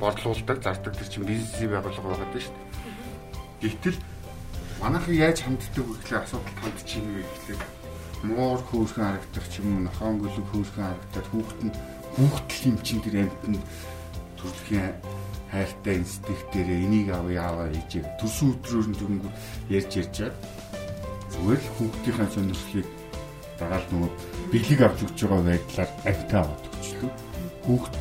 борлуулдаг, 0.00 0.58
зардаг 0.62 0.94
тэр 0.96 1.08
чинь 1.08 1.28
бизнесийн 1.28 1.70
байгууллага 1.70 2.08
байгаад 2.08 2.32
байна 2.32 2.44
шүү 2.44 2.54
дээ. 2.56 2.66
Гэвтэл 3.62 3.98
манайхан 4.80 5.14
яаж 5.16 5.38
ханддаг 5.40 5.84
вэ 5.84 5.94
гэхлээр 5.96 6.22
асуудал 6.22 6.60
хандчихна 6.60 7.12
вэ 7.16 7.22
гэхлээр 7.24 7.62
муур 8.28 8.60
хөөрхөн 8.68 9.04
харагдах 9.06 9.46
ч 9.48 9.54
юм 9.60 9.68
уу, 9.72 9.82
нохон 9.88 10.16
гөлөг 10.20 10.46
хөөрхөн 10.52 10.84
харагдаад 10.84 11.28
хүүхэд 11.32 11.60
нь 11.64 11.76
хүүхдэл 12.16 12.68
юм 12.68 12.76
чинь 12.84 13.02
тэр 13.04 13.16
амтнд 13.24 13.64
төрөлхийн 14.36 14.94
хайртай 15.52 15.94
инстинкт 16.00 16.48
дээр 16.52 16.68
энийг 16.84 17.08
авъя 17.12 17.42
аваа 17.48 17.68
хийж 17.72 17.92
төрсөн 18.20 18.52
өдрөөр 18.56 18.86
нь 18.88 18.98
зүгэн 18.98 19.20
ярьж 19.72 19.92
ярьж 20.00 20.12
чад 20.16 20.34
зүгээр 21.32 21.60
л 21.60 21.72
хүүхдийнхээ 21.76 22.28
сонирхлыг 22.34 22.88
дагаад 23.60 23.86
нөгөө 23.92 24.10
бэлэг 24.52 24.80
авч 24.84 24.98
өгч 25.06 25.18
байгаа 25.24 25.44
байдлаар 25.48 25.90
амтаа 26.10 26.40
аваад 26.44 26.64
өгчлөө. 26.66 27.12
Хүүхд 27.64 27.94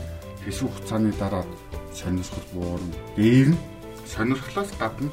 хэсэг 0.43 0.67
хугацааны 0.67 1.11
дараа 1.19 1.43
сонирхол 1.95 2.47
буурна. 2.53 2.95
Дээр 3.15 3.49
нь 3.55 3.59
сонирхлоос 4.05 4.71
гадна 4.79 5.09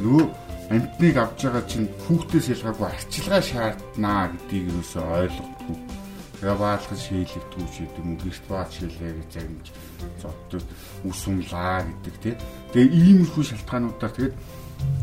нөгөө 0.00 0.24
амтныг 0.72 1.16
авч 1.20 1.40
байгаа 1.44 1.64
чинь 1.68 1.88
хүүхдээс 2.08 2.46
ялгаагүй 2.54 2.88
арчилгаа 2.88 3.42
шаарднаа 3.44 4.32
гэдгийг 4.32 4.66
юусоо 4.72 5.04
ойлгохгүй. 5.20 5.78
Шийлэгдүү 6.42 7.66
ч 7.70 7.74
гэдэг 7.86 8.02
юм 8.02 8.18
гэрт 8.18 8.44
баал 8.50 8.70
шийлээ 8.72 9.12
гэж 9.14 9.30
загнаж 9.30 9.66
зодтод 10.18 10.66
үсүмлаа 11.06 11.86
гэдэг 11.86 12.16
тий. 12.18 12.34
Тэгээ 12.74 12.90
иймэрхүү 12.98 13.44
шалтгаануудаар 13.46 14.12
тэгээд 14.16 14.34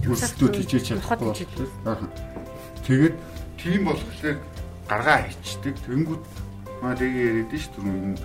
өөрсдөө 0.09 0.49
тийчээж 0.51 0.85
чадахгүй 0.99 1.27
болтой. 1.31 1.67
Тэгээд 2.83 3.15
тийм 3.55 3.81
болохоор 3.87 4.37
гаргаа 4.89 5.19
хийчдэг. 5.23 5.75
Тэнгүүд 5.87 6.23
маа 6.83 6.95
тэгээ 6.99 7.23
яриад 7.29 7.51
нь 7.55 7.61
шүү 7.63 7.83
дээ. 7.87 8.03
Энэ 8.03 8.19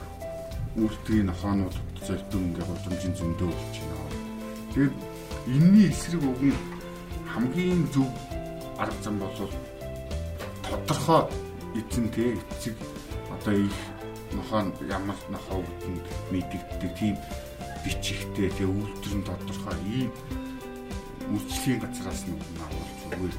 үрдгийн 0.83 1.27
нохоонууд 1.31 1.77
зөлдөө 2.07 2.41
ингээ 2.47 2.65
гудамжийн 2.69 3.15
зөндөө 3.19 3.49
болж 3.49 3.77
байна. 3.81 4.19
Тэгээд 4.73 4.95
энэний 5.55 5.89
эсрэг 5.93 6.23
уг 6.25 6.41
нь 6.43 6.61
хамгийн 7.33 7.83
зөв 7.93 8.09
арга 8.79 9.01
зам 9.05 9.19
бол 9.19 9.37
тодорхой 10.65 11.23
эзэн 11.79 12.07
тэг 12.15 12.39
эцэг 12.39 12.77
одоо 13.35 13.55
их 13.55 13.79
нохоо 14.33 14.61
ямар 14.89 15.19
нохоо 15.29 15.59
үдэнд 15.61 16.05
мэдэгддэг 16.33 16.93
тийм 16.99 17.17
бичигтэй 17.85 18.49
тэг 18.51 18.69
үйлдвэр 18.69 19.15
нь 19.19 19.27
тодорхой 19.29 19.79
ийм 19.87 20.11
үйлчлэгийн 21.33 21.81
газраас 21.81 22.23
нь 22.29 22.37
авах 22.65 22.93
зүгээр. 23.01 23.37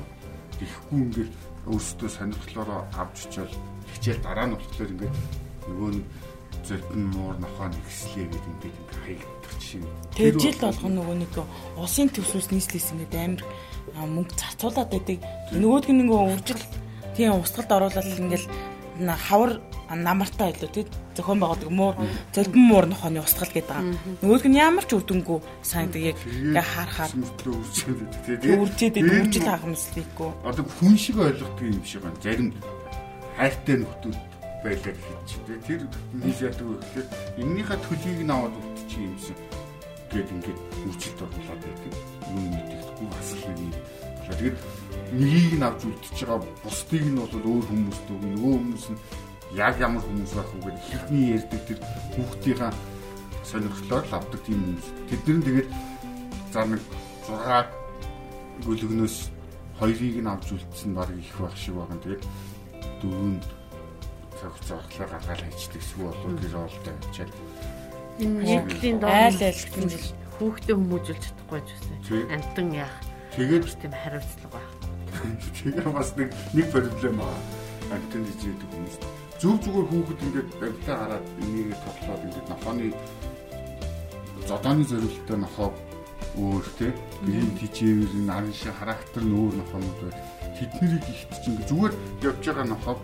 Тэгэхгүй 0.59 0.99
ингээд 1.03 1.31
өөрсдөө 1.67 2.09
сонирхлоороо 2.09 2.81
авч 3.01 3.17
очивол 3.27 3.55
хичээл 3.91 4.23
дараа 4.23 4.45
нь 4.47 4.55
болохоор 4.55 4.91
ингээд 4.93 5.15
нөгөө 5.67 5.91
нь 5.95 6.03
зөрдөн 6.67 7.03
муур 7.13 7.37
нохоо 7.39 7.67
нэгслээ 7.69 8.25
гэдэг 8.29 8.51
ингээд 8.51 8.77
ингээд 8.79 9.01
хаягддаг 9.05 9.53
чинь. 9.61 9.87
Тэр 10.17 10.33
жил 10.41 10.57
болгоно 10.61 10.95
нөгөө 11.01 11.17
нэг 11.21 11.33
усын 11.77 12.09
төсвөөс 12.09 12.49
нийслээс 12.51 12.87
ингээд 12.93 13.15
амар 13.15 13.43
мөнгө 13.93 14.33
зарцуулаад 14.35 14.89
байдаг. 14.89 15.17
Нөгөөдг 15.53 15.89
нь 15.93 15.99
нөгөө 16.03 16.21
үржил 16.35 16.63
тийм 17.15 17.39
устгалд 17.39 17.71
оруулаад 17.71 18.19
ингээд 18.19 18.45
хавар 19.27 19.61
намартай 19.93 20.51
байлуу 20.51 20.71
тий 20.71 20.85
зохион 21.15 21.39
байгуулдаг 21.39 21.69
муур 21.69 21.95
зөлбөн 22.33 22.63
муур 22.67 22.85
нохооны 22.87 23.19
устгал 23.21 23.51
гэдэг 23.51 23.69
байгаа. 23.69 23.95
Нөгөөх 24.21 24.45
нь 24.49 24.57
ямар 24.57 24.85
ч 24.87 24.91
үдэнгүй 24.95 25.39
сайн 25.61 25.91
яг 25.93 26.17
яг 26.25 26.65
харахаар 26.65 27.11
үржээд 27.13 28.95
үржил 28.97 29.47
хагамслийггүй. 29.47 30.29
Одоо 30.43 30.65
хүн 30.79 30.95
шиг 30.97 31.17
ойлгодог 31.19 31.61
юм 31.61 31.83
шиг 31.85 32.01
байна. 32.01 32.19
Зарим 32.23 32.49
хайртай 33.37 33.75
нөхдүүд 33.83 34.34
байлаа 34.65 34.93
гэж 34.97 35.29
тий 35.45 35.59
тэр 35.65 35.81
нийс 36.17 36.39
яадаг 36.41 36.65
вэ 36.65 36.75
гэхээр 36.81 37.07
эннийхээ 37.41 37.79
төлийг 37.85 38.19
нь 38.25 38.33
аваад 38.33 38.55
үлдчих 38.57 39.01
юм 39.05 39.17
шиг 39.21 39.39
гээд 40.15 40.29
ингээд 40.31 40.59
үржилт 40.87 41.19
оруулаад 41.21 41.61
байдаг. 41.61 41.93
Юу 42.31 42.45
мэддэхгүй 42.49 43.07
бас 43.11 43.29
л 43.35 43.43
нэг 43.45 43.59
юм. 43.61 43.73
Тэгээд 44.25 44.57
нэгийг 45.13 45.53
нь 45.59 45.67
авч 45.67 45.81
үлдчихэж 45.85 46.19
байгаа 46.25 46.41
бусдыг 46.63 47.03
нь 47.05 47.19
бол 47.19 47.35
өөр 47.35 47.65
хүмүүс 47.69 47.99
дүү 48.07 48.17
нөгөө 48.25 48.53
хүмүүс 48.57 48.85
нь 48.89 49.01
яг 49.53 49.75
ямар 49.77 50.03
хүмүүс 50.05 50.33
байх 50.33 50.51
вэ 50.55 50.59
гэдэг 50.65 50.85
хэрхний 50.89 51.25
ярьдаг 51.35 51.61
тэр 51.67 51.79
хүүхдийнхаа 52.15 52.71
сонирхлоор 53.45 54.05
л 54.09 54.17
авдаг 54.17 54.41
тийм 54.41 54.59
хүмүүс. 54.65 54.87
Тэднэр 55.09 55.37
нь 55.37 55.45
тэгээд 55.45 55.69
за 56.53 56.61
нэг 56.65 56.81
6 57.27 58.65
гүлгнөөс 58.65 59.17
хоёрыг 59.77 60.15
нь 60.23 60.31
авч 60.31 60.47
үлдсэн 60.55 60.91
баг 60.95 61.09
их 61.13 61.35
байх 61.37 61.55
шиг 61.59 61.75
байна. 61.77 62.01
Тэгээд 62.01 62.23
дөрөв 63.03 63.64
цаг 64.45 64.81
хугацаа 64.81 65.07
гаргаад 65.09 65.41
хайчдаг 65.41 65.81
шүү 65.81 66.01
болоо 66.05 66.31
тэр 66.37 66.55
олтой 66.61 66.93
авчаад 66.93 67.31
энэ 68.19 68.39
нийтлийн 68.45 68.97
доор 68.99 69.11
айл 69.11 69.41
айлтын 69.41 69.89
жил. 69.89 70.13
хүүхдээ 70.37 70.75
хүмүүжүүлж 70.75 71.23
чадахгүй 71.25 71.61
ч 71.65 71.69
гэсэн 71.73 72.31
амтан 72.31 72.67
яах? 72.71 72.95
Тэгээд 73.35 73.65
тийм 73.81 73.93
хариуцлага 73.95 74.49
байх. 74.53 74.71
Тэгээ 75.59 75.91
бас 75.91 76.09
нэг 76.15 76.29
нэг 76.53 76.67
проблем 76.71 77.17
аа. 77.23 77.39
Амтан 77.91 78.21
дижээдэг 78.23 78.69
хүмүүс. 78.71 78.95
Зөв 79.39 79.55
зүгээр 79.63 79.87
хүүхэд 79.91 80.23
ингээд 80.25 80.49
барилтаа 80.59 80.95
хараад 80.95 81.25
энийг 81.43 81.75
тоглоод 81.83 82.25
ингээд 82.25 82.47
нохооны 82.51 82.87
зодооны 84.47 84.83
зориултаа 84.87 85.37
нохоо 85.39 85.69
өөр 86.39 86.65
те. 86.79 86.87
Гэрийн 87.23 87.53
тижээвэр 87.59 88.11
нарийн 88.27 88.55
шиг 88.55 88.75
характер 88.79 89.23
нь 89.23 89.35
өөр 89.35 89.53
нохоонууд 89.59 89.99
бай. 90.03 90.13
Тэднийг 90.55 91.03
ихт 91.03 91.31
чинь 91.43 91.59
ингээд 91.59 91.69
зүгээр 91.71 91.93
явж 92.23 92.43
байгаа 92.47 92.67
нохоо 92.71 92.95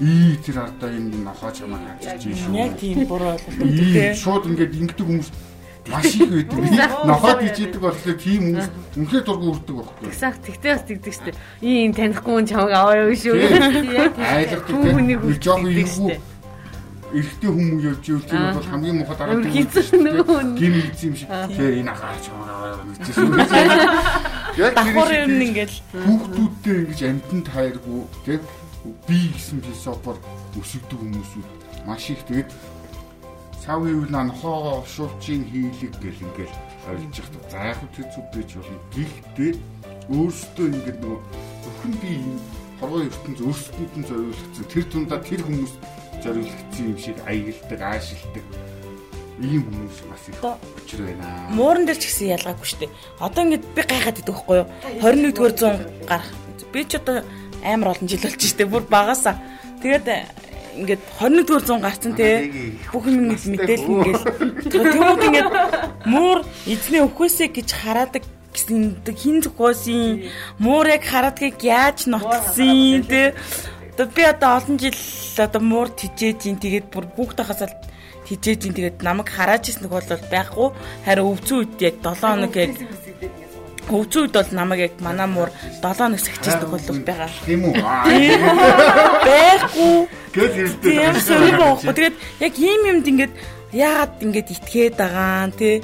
ий 0.00 0.36
тэр 0.44 0.56
ардаа 0.66 0.90
энэ 0.90 1.24
нохоо 1.24 1.50
чамаа 1.52 1.80
хаачих 1.80 2.20
чинь 2.22 2.36
шүү. 2.36 2.54
Яг 2.56 2.72
тийм 2.76 3.06
буруу 3.08 3.32
ойлголт 3.32 3.92
те. 3.92 4.14
Шууд 4.14 4.44
ингээд 4.50 4.76
ингэдэг 4.76 5.06
хүмүүс 5.06 5.28
маш 5.88 6.14
их 6.14 6.28
байдаг. 6.28 7.06
Нохоод 7.06 7.40
ижидэг 7.46 7.80
болохоор 7.80 8.16
тийм 8.20 8.40
хүмүүс 8.44 8.68
үнхээр 8.96 9.24
дургу 9.24 9.46
үрдэг 9.56 9.74
байхгүй. 9.76 10.04
Тэгсах 10.10 10.36
тэгтээ 10.44 10.72
бас 10.74 10.84
тэгдэг 10.84 11.14
штеп. 11.14 11.36
Ийм 11.62 11.92
танихгүй 11.96 12.32
хүн 12.34 12.46
чамайг 12.50 12.74
аваа 12.76 12.96
юу 13.06 13.14
шүү. 13.16 13.36
Айлгдаг. 14.20 14.74
Хүнийг 14.74 15.20
жоохон 15.40 15.72
юу 15.72 16.18
эрэгтэй 17.14 17.50
хүмүүс 17.50 17.84
явж 17.86 18.04
ивэл 18.10 18.26
тийм 18.26 18.44
бол 18.50 18.66
хамгийн 18.66 18.96
муухай 18.98 19.16
дараа 19.16 19.38
нь 19.38 19.46
гим 19.46 20.74
хийсэн 20.74 21.06
юм 21.06 21.14
шиг. 21.16 21.28
Тэгэхээр 21.30 21.80
энэ 21.80 21.92
ахаа 21.94 22.18
чамайг 22.18 22.50
аваа 22.50 22.82
гэсэн. 22.98 23.30
Яг 24.60 24.72
давхар 24.74 25.12
юм 25.22 25.38
ингээл 25.38 25.76
хүүхдүүдтэй 25.94 26.76
ингэж 26.82 27.00
амтан 27.06 27.40
тайргүй 27.46 28.00
тийм 28.26 28.40
би 29.08 29.18
гэсэн 29.34 29.62
философор 29.64 30.16
өсөгдөг 30.58 30.98
хүмүүсүүд 31.00 31.48
маш 31.86 32.10
их 32.10 32.22
тэгээд 32.28 32.50
цав 33.62 33.82
хийвэл 33.82 34.12
нохоо 34.14 34.84
шуучийн 34.86 35.42
хийлэг 35.50 35.94
гэл 35.98 36.24
ингээл 36.26 36.56
ойлгож 36.90 37.16
явах. 37.18 37.50
За 37.50 37.58
яг 37.66 37.78
зүг 37.90 38.26
байж 38.30 38.50
болно. 38.54 38.78
Гэхдээ 38.94 39.52
өөрөөсөө 40.14 40.66
ингээд 40.70 40.98
нөгөө 41.02 41.20
зөвхөн 41.64 41.94
би 42.02 42.12
хорвоо 42.78 43.02
ертөнц 43.08 43.38
өөрсдөд 43.42 43.92
нь 43.98 44.06
зориулагдсан. 44.06 44.64
Тэр 44.70 44.84
тундаа 44.86 45.18
тэр 45.18 45.42
хүмүүс 45.42 45.72
зориулагдсан 46.22 46.84
юм 46.86 46.98
шиг 46.98 47.18
аягалдаг, 47.26 47.80
аашилдаг 47.82 48.44
ийм 49.42 49.62
хүмүүс 49.66 49.98
бас 50.06 50.24
их 50.30 50.38
учир 50.78 51.00
байна. 51.02 51.50
Мууран 51.50 51.84
дээр 51.90 51.98
ч 51.98 52.04
гэсэн 52.06 52.38
ялгаагүй 52.38 52.66
шүү 52.70 52.80
дээ. 52.86 52.96
Одоо 53.20 53.42
ингээд 53.44 53.64
би 53.74 53.82
гайхаад 53.82 54.20
идэх 54.22 54.34
байхгүй 54.46 54.56
юу? 54.62 54.68
21-р 55.02 55.52
зуун 55.58 55.76
гарах. 56.06 56.30
Би 56.72 56.80
ч 56.86 57.02
одоо 57.02 57.26
амар 57.66 57.98
олон 57.98 58.06
жил 58.06 58.22
болж 58.22 58.40
штэ 58.40 58.64
бүр 58.70 58.86
багасаа. 58.86 59.36
Тэгээд 59.82 60.06
ингээд 60.76 61.02
21-р 61.18 61.62
зуун 61.64 61.82
гарцсан 61.82 62.14
те. 62.14 62.46
Бүх 62.92 63.08
юм 63.08 63.32
мэдээл 63.32 63.84
ингээд. 63.90 64.22
Тэгмүүд 64.70 65.22
ингээд 65.26 65.50
муур 66.06 66.44
эзний 66.68 67.02
өхөөсэй 67.02 67.48
гэж 67.50 67.68
хараадаг 67.72 68.24
гэсэн 68.52 69.04
хин 69.04 69.40
зөхөөсийн 69.44 70.28
муур 70.60 70.86
яг 70.88 71.04
хараадгийг 71.04 71.60
яаж 71.64 72.06
нотлсон 72.08 73.04
те. 73.08 73.34
Одоо 73.96 74.06
би 74.12 74.22
одоо 74.24 74.50
олон 74.60 74.76
жил 74.76 74.96
одоо 75.40 75.60
муур 75.60 75.88
тижээж 75.88 76.40
ин 76.48 76.60
тэгээд 76.60 76.92
бүр 76.92 77.08
хүүхдээ 77.16 77.46
хасаад 77.48 77.72
тижээж 78.28 78.60
ин 78.68 78.76
тэгээд 78.76 78.98
намайг 79.00 79.28
харааж 79.32 79.72
ирсэн 79.72 79.88
бол 79.88 80.04
байхгүй 80.04 80.68
харин 81.04 81.28
өвцөн 81.32 81.56
үед 81.64 81.72
яг 81.80 81.96
7 82.04 82.20
хоног 82.20 82.54
яг 82.60 82.72
Өвчүүд 83.86 84.32
бол 84.34 84.50
намайг 84.50 84.80
яг 84.90 84.94
манай 85.00 85.28
муур 85.30 85.50
7 85.82 85.94
хоног 85.94 86.20
сахиждаг 86.20 86.66
бол 86.66 86.82
байгаа. 87.06 87.30
Тийм 87.46 87.70
үү? 87.70 87.74
Байхгүй. 89.26 89.94
Гэл 90.34 90.56
ирдэг. 90.60 90.82
Тийм 90.82 91.14
сонир 91.22 91.56
боохгүй. 91.60 91.94
Тэгээд 91.94 92.16
яг 92.42 92.54
ийм 92.58 92.82
юмд 92.90 93.06
ингээд 93.06 93.34
яагаад 93.70 94.12
ингээд 94.26 94.48
итгээд 94.58 94.94
байгаа 94.98 95.50
те 95.54 95.82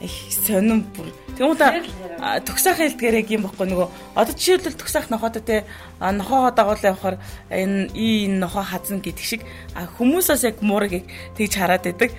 их 0.00 0.14
сонирм 0.32 0.88
бүр. 0.96 1.12
Тэгмээ 1.36 2.12
төгсөх 2.22 2.78
хэлдгээр 2.78 3.18
яг 3.24 3.28
юм 3.34 3.44
бохгүй 3.48 3.66
нөгөө 3.66 3.88
одоо 4.14 4.34
жишээлбэл 4.36 4.78
төгсөх 4.78 5.10
нохоод 5.10 5.42
те 5.42 5.64
нохоо 5.98 6.54
дагуул 6.54 6.78
явахаар 6.78 7.16
энэ 7.50 7.90
энэ 7.90 8.38
нохоо 8.38 8.62
хазна 8.62 9.02
гэдэг 9.02 9.26
шиг 9.26 9.42
хүмүүсээс 9.74 10.46
яг 10.46 10.62
муурыг 10.62 11.02
тэгж 11.34 11.52
хараад 11.58 11.82
байдаг 11.82 12.14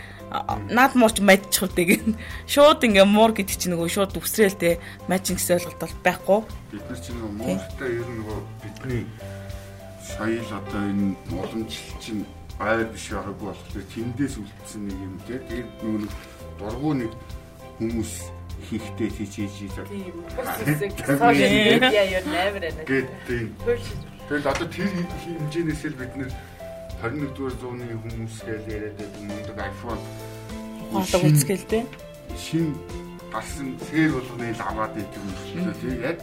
наад 0.69 0.93
муурч 0.97 1.21
мадчих 1.21 1.69
үтэй 1.69 1.85
гэн. 1.93 2.17
Шууд 2.49 2.81
ингээ 2.81 3.05
муур 3.05 3.37
гэдэг 3.37 3.53
чинь 3.53 3.77
нөгөө 3.77 3.89
шууд 3.89 4.17
үсрээл 4.17 4.57
те 4.57 4.81
мажин 5.05 5.37
гэсэн 5.37 5.61
ойлголт 5.61 5.79
бол 5.79 5.95
байхгүй. 6.01 6.39
Бид 6.73 6.85
нар 6.89 6.99
чинь 6.99 7.17
нөгөө 7.21 7.37
мууртай 7.37 7.89
ер 7.93 8.07
нь 8.09 8.19
нөгөө 8.21 8.39
бидний 8.65 9.03
соёл 10.01 10.51
одоо 10.57 10.81
энэ 10.89 11.13
уламжлал 11.29 12.01
чинь 12.01 12.25
байр 12.57 12.89
биш 12.89 13.05
байгаагүй 13.13 13.47
болохоор 13.53 13.85
тэндээс 13.93 14.35
үлдсэн 14.41 14.81
нэг 14.89 14.97
юм 14.97 15.15
те. 15.29 15.37
Тэгээд 15.37 15.69
нөгөө 15.85 16.09
дургуй 16.57 16.93
нэг 17.05 17.13
хүмүүс 17.77 18.13
хийхтэй 18.69 19.09
хийж 19.09 19.33
хийж 19.37 19.51
тийм 19.53 19.69
сошиал 19.69 19.89
медиа 21.37 22.03
юу 22.09 22.21
нэмэр 22.25 22.63
байна. 22.63 22.83
Тэгээд 22.87 24.45
одоо 24.49 24.67
тэр 24.69 24.87
хэмжээнээс 24.89 25.83
л 25.93 25.99
бид 25.99 26.13
нэр 26.17 26.31
21-р 27.03 27.51
зууны 27.59 27.83
хүмүүс 27.99 28.35
гэж 28.47 28.63
яриад 28.71 28.95
байдаг 28.95 29.21
мундаг 29.27 29.57
iPhone 29.59 30.03
хаалга 30.93 31.27
үзгээл 31.27 31.65
те. 31.67 31.79
Шин 32.39 32.71
гарсан 33.27 33.75
сэр 33.91 34.15
болгоны 34.15 34.55
л 34.55 34.63
аваад 34.63 34.95
идэв 34.95 35.19
юм 35.19 35.35
шиг 35.43 35.67
тийм 35.83 35.99
яг 35.99 36.17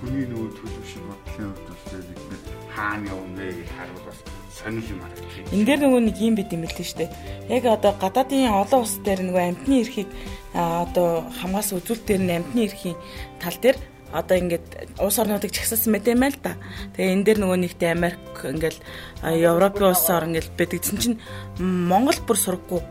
хүний 0.00 0.24
нөгөө 0.24 0.50
төлөв 0.56 0.84
шиг 0.88 1.04
бодлын 1.04 1.52
хувьд 1.52 2.08
бид 2.32 2.44
хаана 2.72 3.12
явна 3.12 3.44
гэж 3.44 3.68
харуул 3.76 4.04
бас 4.08 4.18
сонир 4.56 4.84
юм 4.88 5.00
харагдчих. 5.04 5.52
Энд 5.52 5.66
дээр 5.68 5.80
нөгөө 5.84 6.00
нэг 6.08 6.16
юм 6.16 6.34
бид 6.40 6.50
юм 6.56 6.64
л 6.64 6.76
дээ 6.80 6.88
штэ. 6.88 7.06
Яг 7.52 7.64
одоо 7.68 7.92
гадаадын 8.00 8.48
олон 8.56 8.80
улс 8.80 8.96
дээр 9.04 9.20
нөгөө 9.28 9.44
амтны 9.52 9.74
эрхийг 9.84 10.08
одоо 10.56 11.28
хамгаас 11.44 11.76
үзүүлэлт 11.76 12.08
дээр 12.08 12.22
нь 12.24 12.36
амтны 12.40 12.60
эрхийн 12.72 12.96
тал 13.36 13.58
дээр 13.60 13.76
одоо 14.12 14.36
ингээд 14.38 14.62
улс 14.98 15.18
орнуудыг 15.18 15.52
чагсаасан 15.54 15.92
мэт 15.94 16.08
юм 16.10 16.20
байл 16.20 16.34
та. 16.42 16.54
Тэгээ 16.96 17.12
энэ 17.14 17.24
дээр 17.24 17.38
нөгөө 17.40 17.58
нэгтэй 17.62 17.90
Америк 17.94 18.18
ингээл 18.42 18.78
Европын 19.22 19.86
улсаар 19.94 20.24
ингээл 20.26 20.50
бэдэгдсэн 20.58 20.98
чинь 20.98 21.20
Монгол 21.58 22.18
бүр 22.26 22.38
сургаггүй. 22.38 22.82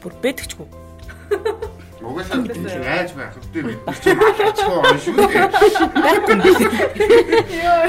Бүр 0.00 0.12
бэдэгчгүй. 0.24 0.66
Угаасаа 2.06 2.38
тийм 2.46 2.62
яаж 2.66 3.10
байх 3.18 3.34
вэ? 3.52 3.62
Бид 3.66 3.80
нар 3.84 3.98
ч 3.98 4.06
малчгүй 4.14 4.76
он 4.78 4.98
шүү 5.02 5.14
дээ. 5.16 5.26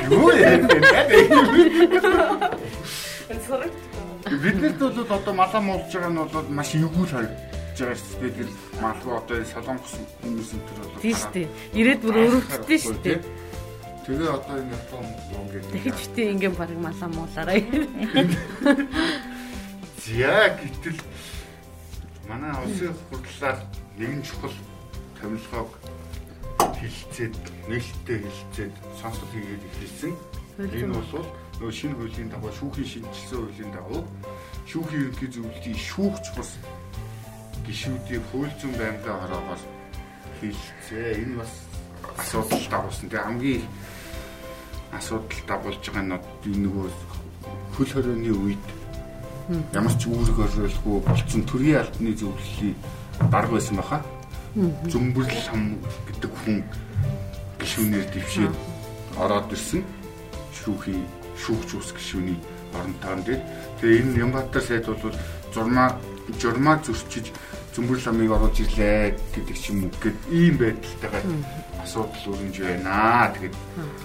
Юу 0.10 0.32
яа 0.34 0.58
вэ? 3.62 3.70
Биднэрт 4.28 4.80
бол 4.80 5.00
одоо 5.08 5.34
малаа 5.34 5.62
муулж 5.62 5.94
байгаа 5.94 6.12
нь 6.12 6.20
бол 6.20 6.50
маш 6.50 6.76
эвгүй 6.76 7.08
харагдаж 7.78 7.86
байгаа 7.86 7.98
шүү 7.98 8.20
дээ. 8.22 8.34
Тэр 8.38 8.50
малгүй 8.82 9.14
одоо 9.14 9.38
солонгос 9.46 9.94
хүмүүс 10.22 10.50
энэ 10.54 10.66
төр 10.66 10.78
бол 10.82 11.02
Тийм 11.02 11.16
шүү 11.18 11.32
дээ. 11.34 11.48
Ирээд 11.78 12.02
бүр 12.02 12.18
өрөвдсөн 12.18 12.80
шүү 12.82 12.98
дээ. 13.06 13.20
Тэгээ 14.08 14.30
одоо 14.34 14.56
энэ 14.58 14.74
Япон 14.74 15.06
ингээд 15.38 15.66
Тэгэхэд 15.72 15.98
ч 15.98 16.04
тийм 16.16 16.28
ингээм 16.38 16.56
баг 16.58 16.72
малаа 16.82 17.10
муулаарай. 17.14 17.60
зя 20.08 20.36
гэтэл 20.58 21.00
манай 22.26 22.54
улсын 22.64 22.94
хурлаар 23.12 23.60
нэгэн 24.00 24.22
чухал 24.24 24.56
томилгоог 25.20 25.72
хилцээд 26.80 27.36
нээлттэй 27.68 28.18
хилцээд 28.24 28.74
сонсол 28.98 29.30
хийгээд 29.36 29.64
эхэлсэн. 29.68 30.14
Энэ 30.58 30.94
бол 30.96 31.28
нөгөө 31.60 31.74
шинэ 31.74 31.98
хуулийн 31.98 32.30
дагуу 32.32 32.54
шүүхийн 32.54 32.88
шинжилсэн 32.88 33.38
хуулийн 33.38 33.72
дагуу 33.74 34.02
шүүхийн 34.70 35.02
ерөнхий 35.10 35.30
зөвлөлийн 35.34 35.78
шүүгч 35.78 36.26
бус 36.38 36.52
гишүүдийн 37.68 38.24
хууль 38.32 38.54
зүйн 38.60 38.76
байнгын 38.80 39.20
хороогоос 39.22 39.64
хилцээ. 40.40 41.20
Энэ 41.24 41.36
бас 41.44 41.52
асуудал 42.18 42.66
дагуулсан. 42.72 43.10
Тэгээ 43.12 43.28
хамгийн 43.28 43.64
асуудал 44.96 45.42
дагуулж 45.48 45.84
байгаа 45.84 46.04
нь 46.08 46.16
энэ 46.48 46.64
нөгөө 46.64 46.88
хөл 47.76 47.92
хорионы 47.92 48.32
үед 48.32 48.66
ямар 49.76 49.96
ч 50.00 50.08
үүрэг 50.08 50.38
оролцоогүй 50.40 51.00
болцсон 51.04 51.44
төрийн 51.44 51.80
албаны 51.84 52.12
зөвлөлийн 52.16 52.76
дарга 53.32 53.54
байсан 53.60 53.76
баха. 53.78 54.00
Зүмбэрл 54.92 55.44
хам 55.52 55.78
гэдэг 56.08 56.32
хүн 56.44 56.58
гишүүнээр 57.60 58.08
дэвшээд 58.16 58.56
ороод 59.20 59.52
ирсэн. 59.52 59.84
Шүүхийн 60.56 61.04
шүүгч 61.38 61.70
ус 61.78 61.92
гишүүний 61.94 62.40
оронтойн 62.74 63.22
дээр. 63.24 63.42
Тэгээ 63.80 64.02
энэ 64.02 64.20
Ямбатар 64.24 64.64
сайд 64.64 64.88
бол 64.88 65.16
зурмаа 65.54 65.96
журмаа 66.36 66.78
зөрчиж 66.84 67.32
зүмбэрл 67.72 68.04
хамыг 68.04 68.32
оруулж 68.32 68.58
ирлээ 68.60 69.16
гэдэг 69.32 69.56
ч 69.56 69.72
юм 69.72 69.88
уу 69.88 69.94
гэд 70.02 70.18
ийм 70.34 70.56
байдалтайгаар 70.60 71.26
асуудал 71.84 72.28
өрнж 72.36 72.58
байна. 72.60 73.32
Тэгээд 73.32 73.56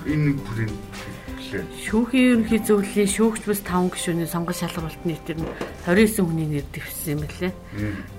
энэ 0.06 0.24
нэг 0.30 0.38
бүрийн. 0.46 0.72
Шүүхийн 1.52 2.28
ерөнхий 2.32 2.60
зөвлөлийн 2.64 3.10
шүүгч 3.10 3.42
бус 3.44 3.60
5 3.60 3.92
гишүүний 3.92 4.28
сонгол 4.30 4.56
шалгуулалт 4.56 5.04
нийтээр 5.04 5.38
нь 5.42 5.48
29 5.84 6.24
хүний 6.24 6.48
нэр 6.48 6.66
дэвшсэн 6.72 7.12
юм 7.12 7.20
билээ. 7.26 7.52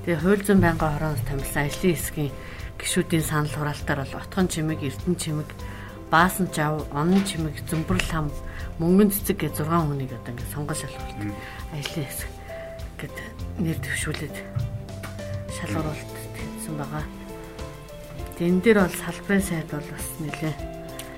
Тэгээ 0.06 0.22
хууль 0.22 0.44
зүйн 0.46 0.62
байнгын 0.62 0.94
хороноос 0.94 1.24
томилсон 1.26 1.66
ажлын 1.66 1.96
хэсгийн 1.98 2.32
гишүүдийн 2.78 3.26
санал 3.26 3.56
хураалтаар 3.58 4.00
бол 4.06 4.20
Отгон 4.22 4.48
чимэг, 4.52 4.86
Эрдэнэ 4.86 5.18
чимэг, 5.18 5.50
Баасан 6.14 6.46
жав, 6.54 6.86
Онон 6.94 7.24
чимэг, 7.26 7.58
Зүмбэрл 7.66 8.06
хам, 8.06 8.30
Мөнгөн 8.78 9.10
цэцэг 9.10 9.38
гэ 9.38 9.50
6 9.54 9.66
хүнийг 9.66 10.14
одоо 10.14 10.30
ингээд 10.34 10.54
сонгол 10.54 10.78
шалгуулалт 10.78 11.34
ажлын 11.74 12.06
хэсэг 12.06 12.30
гэд 13.02 13.16
нэр 13.60 13.78
дэвшүүлээд 13.78 14.38
шалгуулалт 15.54 16.12
хийсэн 16.38 16.76
байгаа. 16.78 17.06
Тэн 18.38 18.62
дээр 18.62 18.80
бол 18.82 18.98
салбарын 18.98 19.44
сайд 19.46 19.68
бол 19.70 19.88
бас 19.94 20.08
нэлээ 20.18 20.56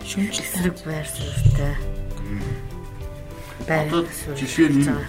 шүмжлэг 0.03 0.75
байр 0.83 1.07
суурьтай. 1.07 1.75
Одоо 3.65 4.03
жишээ 4.35 4.69
нь 4.69 4.83
энэ 4.83 5.07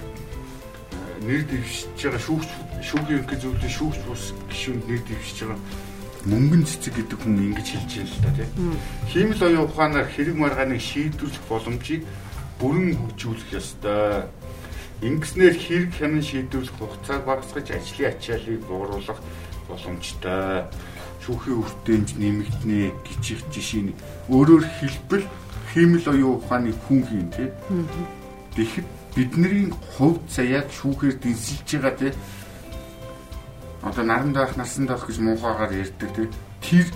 нэр 1.26 1.42
дэвшиж 1.50 1.98
байгаа 1.98 2.22
шүүгч 2.22 2.50
шүүхийн 2.86 3.16
ерөнхий 3.18 3.38
зөвлөлийн 3.42 3.74
шүүгч 3.74 3.98
бус 4.06 4.24
гишүүнд 4.48 4.84
нэр 4.86 5.02
дэвшиж 5.02 5.38
байгаа 5.42 5.60
мөнгөн 6.26 6.62
цэцэг 6.66 6.94
гэдэг 6.94 7.18
хүн 7.22 7.38
ингэж 7.50 7.68
хэлж 7.74 7.90
байна 7.98 8.10
л 8.10 8.22
да 8.22 8.30
тийм. 8.38 8.50
Хиймэл 9.10 9.42
оюун 9.46 9.66
ухаанаар 9.66 10.08
хэрэг 10.10 10.36
маргааныг 10.38 10.82
шийдвэрлэх 10.82 11.44
боломжийг 11.50 12.02
бүрэн 12.58 12.98
хөгжүүлэх 12.98 13.50
ёстой. 13.54 14.26
Ингэснээр 15.04 15.56
хэрэг 15.60 15.92
хянан 15.92 16.22
шийдвэрлэх 16.24 16.76
хугацааг 16.80 17.22
багасгаж 17.28 17.68
ажлын 17.68 18.10
ачааллыг 18.16 18.60
бууруулах 18.64 19.20
боломжтой. 19.68 20.64
Шүүхийн 21.20 21.60
үртэнд 21.60 22.08
нэмэгднэ 22.16 22.96
гिचих 23.04 23.44
жишээ 23.52 23.92
нь 23.92 23.96
өөрөөр 24.32 24.64
хэлбэл 24.64 25.26
хиймэл 25.74 26.06
оюун 26.08 26.40
ухааны 26.40 26.72
хүн 26.86 27.02
хийн 27.04 27.28
тийм. 27.28 27.52
Тэгэхэд 28.56 28.88
бидний 29.12 29.68
хувь 29.98 30.20
заяаг 30.32 30.72
шүүхээр 30.72 31.20
дэнсэлж 31.20 31.68
байгаа 31.76 31.94
тийм 32.00 32.14
одоо 33.82 34.04
наранд 34.04 34.36
байх 34.36 34.56
насанд 34.56 34.88
байх 34.88 35.04
гэж 35.06 35.18
муухайгаар 35.20 35.72
ярьдаг 35.72 36.10
тийм 36.16 36.30
тэр 36.60 36.86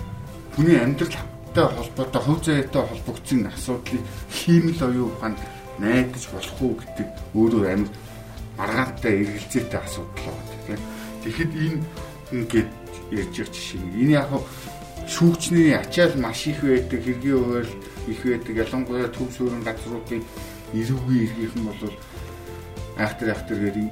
хүний 0.55 0.77
амьдралтай 0.77 1.65
холбоотой 1.69 2.21
хувь 2.21 2.43
заяатай 2.45 2.83
холбогдсон 2.87 3.47
асуудлыг 3.47 4.01
хиймэл 4.29 4.81
оюун 4.89 5.11
ухаанд 5.13 5.37
найдаж 5.79 6.23
болох 6.33 6.57
уу 6.61 6.73
гэдэг 6.81 7.07
өөрөө 7.35 7.63
амар 7.73 7.91
маргаантай 8.57 9.13
эргэлзээтэй 9.23 9.79
асуудал 9.79 10.25
байна 10.27 10.59
тийм 10.67 10.79
тэгэхэд 11.23 11.51
энэ 11.65 11.79
ингээд 12.31 12.69
ярьж 13.11 13.35
байгаа 13.37 13.53
жишээ 13.55 13.81
энэ 14.01 14.13
яг 14.19 14.29
шүүгчний 15.07 15.75
ачаал 15.75 16.15
маш 16.17 16.47
их 16.47 16.61
байдаг 16.61 17.01
хэргийн 17.03 17.43
хувьд 17.43 17.71
их 18.07 18.21
байдаг 18.23 18.55
ялангуяа 18.63 19.09
төв 19.11 19.29
суурин 19.35 19.63
газруудын 19.63 20.23
эрүүгийн 20.73 21.23
эргийнхэн 21.25 21.63
бол 21.67 21.95
айхтар 22.97 23.29
айхтар 23.33 23.59
гэдэг 23.59 23.87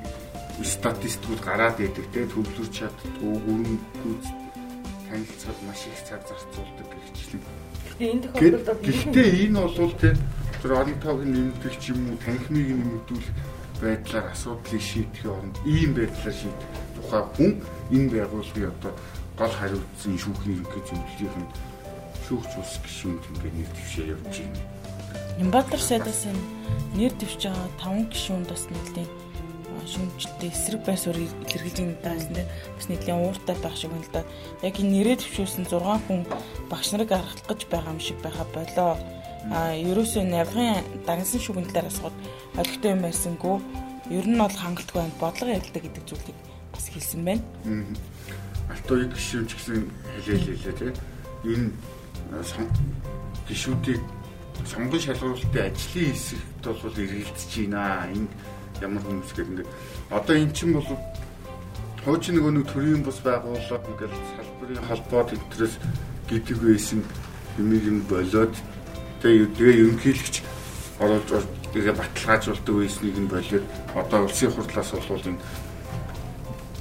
статистикууд 0.64 1.42
гараад 1.44 1.80
идэг 1.80 2.08
те 2.14 2.28
төвлөрч 2.28 2.74
чаддгүй 2.80 3.36
өрөнгүүд 3.52 4.24
танилцаад 5.08 5.60
маш 5.68 5.82
их 5.88 6.02
цаг 6.08 6.22
зарцуулдаг 6.28 6.88
гэгчлэн. 6.92 7.42
Гэхдээ 7.88 8.12
энэ 8.12 8.24
тохиолдолд 8.28 8.82
гэхдээ 8.84 9.28
энэ 9.48 9.60
бол 9.60 9.94
те 9.96 10.10
тэр 10.62 10.72
оронтойг 10.80 11.24
нэмэгдэх 11.24 11.76
ч 11.80 11.96
юм 11.96 12.12
уу 12.12 12.18
танхимыг 12.20 12.68
нэмэгдүүлэх 12.76 13.36
байдлаар 13.82 14.28
асуудлыг 14.36 14.84
шийдэхин 14.84 15.32
оронд 15.32 15.58
ийм 15.64 15.92
байдлаар 15.96 16.36
шийдэх 16.36 16.70
тухай 16.96 17.24
хүн 17.36 17.52
энэ 17.96 18.12
байгууллагын 18.12 18.72
одоо 18.76 18.94
гол 19.40 19.54
хариуцсан 19.56 20.16
шүүхийн 20.20 20.60
ерөнхий 20.60 20.84
зөвлөлийн 20.84 21.48
шүүгч 22.28 22.52
ус 22.60 22.74
гишүүнд 22.84 23.24
ингээд 23.32 23.56
нэр 23.56 23.70
дэвшээ 23.72 24.12
явж 24.14 24.36
байна. 24.36 24.60
Ямбатар 25.40 25.80
сайдаас 25.80 26.22
нэр 27.00 27.14
дэвшиж 27.16 27.44
байгаа 27.48 27.72
5 27.80 28.12
гишүүнд 28.12 28.48
бас 28.52 28.64
нэлийн 28.68 29.10
шүмжтэй 29.90 30.52
эсрэг 30.52 30.84
байр 30.86 31.00
суурь 31.00 31.24
илэрхийлж 31.24 32.04
байгаа 32.04 32.20
гэсэн 32.20 32.36
тийм 32.36 32.48
бас 32.76 32.88
нэлийн 32.92 33.20
ууртай 33.24 33.56
байх 33.64 33.76
шиг 33.80 33.92
байна 33.96 34.06
л 34.06 34.14
да. 34.14 34.22
Яг 34.62 34.76
энэ 34.76 34.92
нэрээ 34.92 35.18
төвшүүлсэн 35.24 35.66
6 35.72 36.06
хүн 36.06 36.22
багш 36.70 36.88
нарыг 36.92 37.12
аргалах 37.16 37.48
гэж 37.48 37.62
байгаа 37.72 37.94
юм 37.96 38.02
шиг 38.04 38.18
байха 38.22 38.46
болоо. 38.54 38.94
А 39.48 39.72
ерөөсөө 39.72 40.24
навгын 40.28 40.84
дагнсан 41.08 41.40
шүгэн 41.40 41.72
талаар 41.72 41.88
асууд 41.88 42.16
олигтой 42.60 42.92
юм 42.92 43.02
байсангүй. 43.08 43.56
Ер 44.12 44.28
нь 44.28 44.38
бол 44.38 44.52
хангалтгүй 44.52 45.00
байна. 45.00 45.20
Бодлого 45.20 45.56
ярилдаг 45.56 45.84
гэдэг 45.88 46.04
зүйлийг 46.04 46.38
бас 46.76 46.86
хэлсэн 46.92 47.22
байна. 47.24 47.44
Алтууи 48.70 49.08
гişүүн 49.08 49.48
ч 49.48 49.52
гэсэн 49.56 49.88
хэлээл 50.28 50.60
хэлээ 50.60 50.76
тийм. 50.78 50.96
Энэ 51.48 51.72
гişүүдийг 53.48 54.02
сонгон 54.68 55.00
шалгуулалтын 55.00 55.66
ажлын 55.72 56.12
хэсэгт 56.14 56.64
бол 56.68 57.00
эргэлдэж 57.00 57.52
байна. 57.56 58.12
Энэ 58.12 58.28
ямар 58.82 59.04
хүмүүс 59.04 59.32
гэдэг 59.34 59.52
ингээд 59.52 59.70
одоо 60.12 60.36
эн 60.36 60.52
чинь 60.54 60.74
бол 60.76 60.88
хуучин 62.04 62.36
нөгөө 62.40 62.54
нэг 62.56 62.66
төрийн 62.72 63.04
бус 63.04 63.20
байгууллага 63.24 63.88
ингээд 63.92 64.14
салбарын 64.36 64.88
холбоо 64.88 65.22
тэнтрээс 65.28 65.76
гэдэг 66.30 66.58
байсан 66.64 67.00
юмыг 67.60 67.84
юм 67.84 68.00
болоод 68.08 68.54
тэгээ 69.22 69.80
ерөнхийлөгч 69.84 70.36
оруулж 71.00 71.30
тэгээ 71.74 71.94
баталгаажуулдаг 72.00 72.76
байсныг 72.76 73.18
нь 73.20 73.32
болоод 73.32 73.66
одоо 73.96 74.20
улсын 74.26 74.52
хурлаас 74.52 74.92
бол 74.92 75.28
энэ 75.30 75.42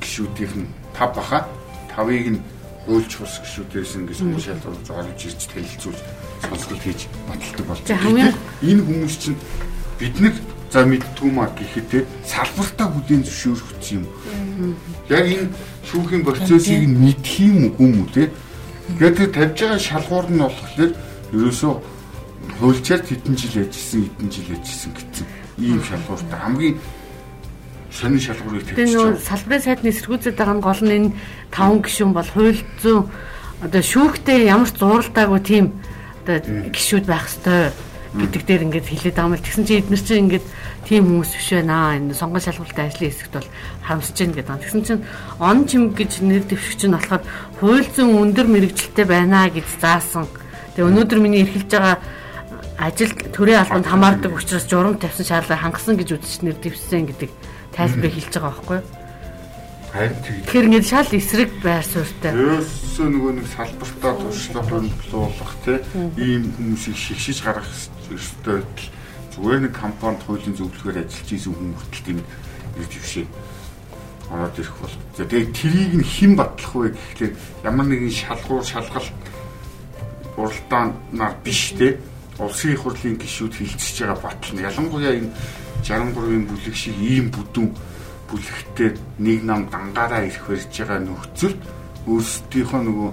гişүүдийнх 0.03 0.55
нь 0.57 0.69
тав 0.97 1.15
баха 1.15 1.47
тавыг 1.93 2.27
нь 2.35 2.41
хуульч 2.87 3.13
ус 3.21 3.35
гişүүдээс 3.45 3.93
ингээд 4.01 4.21
хүмүүс 4.23 4.45
шалгуулж 4.49 4.87
оруулж 4.89 5.21
ирж 5.29 5.43
танилцуулж 5.53 6.01
сонсголт 6.43 6.83
хийж 6.83 7.01
баталдаг 7.29 7.67
байна. 8.01 8.33
Энэ 8.63 8.83
хүмүүс 8.87 9.15
чинь 9.21 9.39
бид 10.01 10.17
нар 10.21 10.35
за 10.73 10.85
мэдтгүй 10.89 11.31
маа 11.33 11.53
гэхэд 11.53 12.07
салбартаа 12.25 12.89
бүлийн 12.93 13.23
зөвшөөрөх 13.29 13.71
юм. 13.93 14.05
Яг 15.13 15.27
энэ 15.27 15.53
шүүхийн 15.85 16.25
процессыг 16.25 16.89
мэдх 16.89 17.33
юм 17.45 17.77
хүм 17.77 17.93
үү 18.05 18.09
те. 18.15 18.25
Тэгээд 18.97 19.17
тэр 19.17 19.31
тавьж 19.37 19.57
байгаа 19.61 19.81
шалгуур 19.81 20.27
нь 20.33 20.41
болохоор 20.41 20.93
ерөөсөө 21.37 21.75
хуульчаар 22.57 23.03
хэдэн 23.05 23.37
жил 23.37 23.63
ажилласан, 23.63 24.03
хэдэн 24.09 24.31
жил 24.33 24.49
ажилласан 24.57 24.93
гэсэн 24.97 25.27
ийм 25.59 25.81
шалгууртай 25.85 26.39
хамгийн 26.41 26.77
сонин 27.93 28.21
шалгуурыг 28.21 28.65
тавьж 28.65 28.77
байгаа. 28.77 29.13
Тэгээд 29.13 29.29
салбарын 29.29 29.65
сайдны 29.65 29.89
эсэргүүцэд 29.91 30.37
байгаа 30.39 30.57
нь 30.57 30.65
гол 30.65 30.83
нь 30.83 30.97
энэ 30.97 31.15
таван 31.51 31.81
гишүүн 31.83 32.13
бол 32.15 32.31
хууль 32.31 32.63
зүйн 32.83 33.05
одоо 33.65 33.83
шүүхтэй 33.83 34.39
ямар 34.47 34.71
ч 34.71 34.77
зуралтаагүй 34.79 35.41
тийм 35.43 35.67
одоо 36.23 36.39
гişүүд 36.71 37.07
байх 37.11 37.27
ёстой 37.27 37.75
гэдэг 38.15 38.43
дээр 38.47 38.65
ингээд 38.71 38.89
хэлээд 38.89 39.17
байгаа 39.19 39.31
юм 39.33 39.37
л 39.37 39.45
тэгсэн 39.45 39.65
чинь 39.67 39.81
эдгээр 39.83 40.05
чинь 40.07 40.23
ингээд 40.25 40.47
тийм 40.89 41.03
хүмүүс 41.05 41.33
биш 41.35 41.49
байна 41.53 41.75
аа 41.75 41.97
энэ 41.99 42.15
сонгон 42.15 42.41
шалгуулалтын 42.41 42.87
ажлын 42.89 43.11
хэсэгт 43.11 43.35
бол 43.35 43.49
харамсаж 43.85 44.17
байна 44.17 44.37
гэдэг. 44.39 44.63
Тэгсэн 44.63 44.83
чинь 44.87 45.03
он 45.43 45.59
чим 45.69 45.83
гэж 45.93 46.13
нэр 46.25 46.45
дэвшигч 46.49 46.83
нь 46.89 46.97
болохоор 46.97 47.23
хууль 47.61 47.89
зүйн 47.93 48.17
өндөр 48.17 48.47
мэрэгжилтэй 48.49 49.05
байна 49.05 49.51
гэж 49.53 49.67
заасан. 49.77 50.25
Тэгээ 50.73 50.89
өнөөдөр 50.89 51.19
миний 51.21 51.45
эрхэлж 51.45 51.69
байгаа 51.69 51.97
ажил 52.79 53.13
төрийн 53.35 53.61
албанд 53.67 53.87
хамаардаг 53.91 54.33
учраас 54.33 54.71
журам 54.71 54.99
тавьсан 55.03 55.27
шаардлага 55.27 55.63
хангасан 55.67 55.99
гэж 55.99 56.15
үзэж 56.15 56.41
нэр 56.47 56.57
дэвшсэн 56.63 57.11
гэдэг 57.11 57.31
тайлбарыг 57.75 58.15
хэлж 58.15 58.33
байгаа 58.39 58.55
байхгүй 58.55 58.77
юу? 58.79 58.87
Харин 59.91 60.17
тийм. 60.23 60.37
Тэгэхээр 60.47 60.67
ингээд 60.69 60.87
шал 60.87 61.11
эсрэг 61.11 61.51
байр 61.59 61.83
суурьтай. 61.83 62.31
Ерөөсөө 62.39 63.07
нөгөө 63.09 63.33
нэг 63.35 63.47
салбартаа 63.51 64.15
туршлага 64.23 64.79
хөндлөх 64.79 65.53
тий 65.65 65.79
ийм 66.23 66.43
хүмүүсийг 66.55 66.97
шигшиж 66.97 67.39
гаргах 67.43 67.67
ёстой 68.15 68.63
байтал 68.63 68.89
зүгээр 69.35 69.61
нэг 69.67 69.75
компанид 69.75 70.23
хуулийн 70.23 70.55
зөвлөхөөр 70.55 71.03
ажиллаж 71.03 71.29
исэн 71.35 71.55
хүн 71.57 71.75
хүртэл 71.75 72.07
тийм 72.07 72.19
ирж 72.79 72.93
ившээ 72.95 73.27
ороод 74.31 74.59
ирэх 74.61 74.77
бол. 74.79 74.97
Тэгээд 75.17 75.51
трийг 75.57 75.93
нь 75.99 76.05
хэн 76.05 76.33
батлах 76.37 76.75
вэ 76.75 76.89
гэхлээр 76.93 77.33
ямар 77.65 77.87
нэгэн 77.89 78.13
шалгуур 78.13 78.65
шалгалт 78.67 79.17
уралдаанаар 80.37 81.35
биш 81.43 81.73
те 81.75 81.97
улсын 82.39 82.73
их 82.73 82.83
хурлын 82.83 83.17
гишүүд 83.19 83.55
хилцэж 83.55 83.97
байгаа 84.07 84.19
батлна. 84.23 84.67
Ялангуяа 84.71 85.15
энэ 85.19 85.31
63-ын 85.83 86.45
бүлэг 86.47 86.75
шиг 86.75 86.97
ийм 86.99 87.31
бүдүүн 87.35 87.71
бүлэгтээ 88.29 88.91
нэг 89.19 89.39
нам 89.43 89.67
дангаараа 89.73 90.27
ирэх 90.29 90.47
барьж 90.47 90.73
байгаа 90.79 91.01
нөхцөлд 91.03 91.61
өөрсдийнхөө 92.07 92.83
нөгөө 92.85 93.11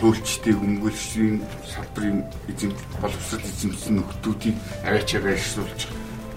хуульчдыг 0.00 0.56
өмгөөлшийн 0.58 1.36
салбарын 1.70 2.18
эзэм 2.50 2.72
боловсрол 3.00 3.46
эзэмсэн 3.46 3.94
нөхдүүдийг 4.00 4.56
аваачаа 4.82 5.20
байршуулж 5.22 5.80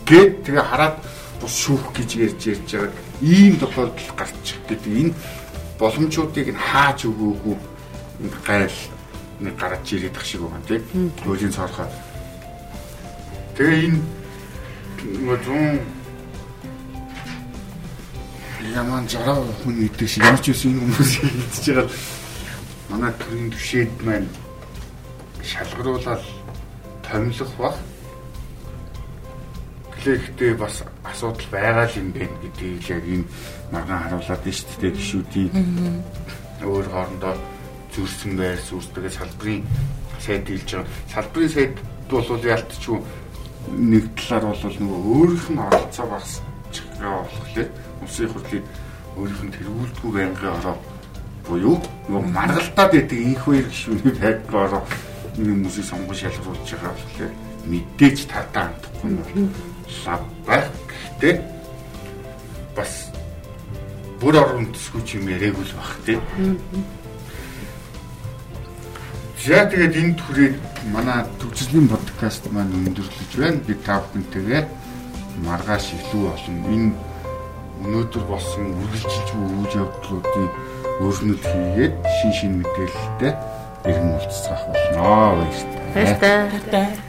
гээд 0.05 0.33
тэгээ 0.45 0.65
хараад 0.69 0.95
бус 1.41 1.53
шүүх 1.65 1.85
гэж 1.97 2.09
ярьж 2.25 2.41
ярьж 2.53 2.69
байгаа 2.73 2.93
ийм 3.21 3.53
тохиолдол 3.57 4.11
гарчих 4.13 4.59
гэдэг 4.69 4.93
энэ 5.01 5.13
боломжуудыг 5.79 6.47
нь 6.53 6.63
хааж 6.69 7.05
өгөөгүй. 7.09 7.57
Гайл 8.45 8.77
нэг 9.39 9.56
гараж 9.58 9.86
ирээд 9.93 10.17
ах 10.17 10.26
шиг 10.26 10.41
байгаа 10.41 10.62
тийм 10.67 11.12
хуулийн 11.23 11.54
цаорхоо 11.54 11.88
тэгээ 13.56 13.86
энэ 13.86 14.00
нөгөө 15.26 15.97
Яман 18.76 19.08
жараа 19.08 19.41
хүн 19.63 19.80
гэдэг 19.80 20.08
шиг 20.10 20.23
ямар 20.28 20.41
ч 20.43 20.52
үс 20.52 20.65
энэ 20.67 20.82
хүмүүсийг 20.82 21.23
хийдэж 21.30 21.65
байгаа. 21.71 21.88
Манай 22.89 23.13
төрийн 23.15 23.50
төвшөөд 23.54 23.93
маань 24.04 24.30
шалгаруулаад 25.41 26.23
томилох 27.06 27.54
баг. 27.58 27.76
Гэхдээ 30.04 30.54
бас 30.60 30.84
асуудал 31.08 31.47
байгаа 31.52 31.88
юм 31.95 32.12
байна 32.12 32.38
гэдгийг 32.43 32.86
яг 32.91 33.06
энэ 33.08 33.26
маргаан 33.71 34.04
харуулад 34.04 34.41
байна 34.43 34.58
шүү 34.60 34.78
дээ 34.82 34.93
гişүүдийн 35.00 35.52
өөр 36.67 36.86
хоорондоо 36.91 37.36
зүрсэн 37.97 38.38
байр 38.38 38.62
сүрстэйгээ 38.62 39.13
салбарын 39.17 39.65
сайд 40.21 40.45
хэлж 40.45 40.69
байгаа. 40.69 40.88
Салбарын 41.13 41.49
сайд 41.49 41.75
бол 42.10 42.45
ялтчгүй 42.45 42.99
нэг 43.73 44.05
талаар 44.15 44.45
бол 44.53 44.77
нөгөө 44.79 45.01
өөрийнх 45.17 45.47
нь 45.49 45.63
оролцоо 45.65 46.05
багсчих 46.13 46.86
болохоор 47.01 47.67
улсын 48.05 48.29
хурлыг 48.31 48.63
өөрийнх 49.17 49.43
нь 49.43 49.55
тэргүүлдэггүй 49.57 50.12
байнгын 50.13 50.55
ороо 50.62 50.77
буюу 51.47 51.77
нөгөө 52.07 52.31
маргалтаад 52.38 52.91
байдаг 52.93 53.19
инх 53.19 53.41
хоёр 53.43 53.65
гишүүний 53.67 54.13
байдгаар 54.13 54.65
ороо 54.67 54.83
нэг 55.38 55.47
хүмүүсийг 55.51 55.86
сонгон 55.89 56.17
шалгаруулж 56.21 56.69
байгаа 56.69 56.93
болохоор 56.93 57.33
мэдээж 57.71 58.17
татаа 58.31 58.63
хандахгүй 58.69 59.10
нь 59.12 59.51
лав 60.05 60.21
байх. 60.47 60.67
Гэхдээ 60.88 61.36
бас 62.75 62.93
бүр 64.21 64.36
орон 64.38 64.65
төсгүй 64.71 65.01
ч 65.03 65.10
юм 65.17 65.27
яриаггүй 65.33 65.65
л 65.65 65.77
бах 65.77 65.93
тий. 66.05 66.17
За 69.47 69.63
тэгээд 69.63 69.95
энэ 69.95 70.19
түрээд 70.19 70.55
манай 70.91 71.23
төвчлийн 71.39 71.88
подкаст 71.88 72.51
маань 72.51 72.67
өндөрлөж 72.83 73.31
байна. 73.39 73.63
Би 73.63 73.79
та 73.79 74.03
бүхэнтэйгээ 74.03 74.63
маргааш 75.47 75.86
илүү 75.95 76.23
олон 76.36 76.57
энэ 76.75 76.91
өнөөдөр 77.79 78.23
болсон 78.27 78.75
үргэлжилж 78.75 79.29
буй 79.39 79.47
үйл 79.55 79.79
явдлуудыг 79.88 80.51
өөрнөд 80.99 81.41
хийгээд 81.47 81.95
шин 82.19 82.31
шин 82.36 82.51
мэдээлэлтэй 82.60 83.33
иргэн 83.88 84.12
уулзах 84.19 84.63
болно. 84.67 84.99
Баярлалаа. 85.95 86.51
Баярлалаа. 86.51 87.06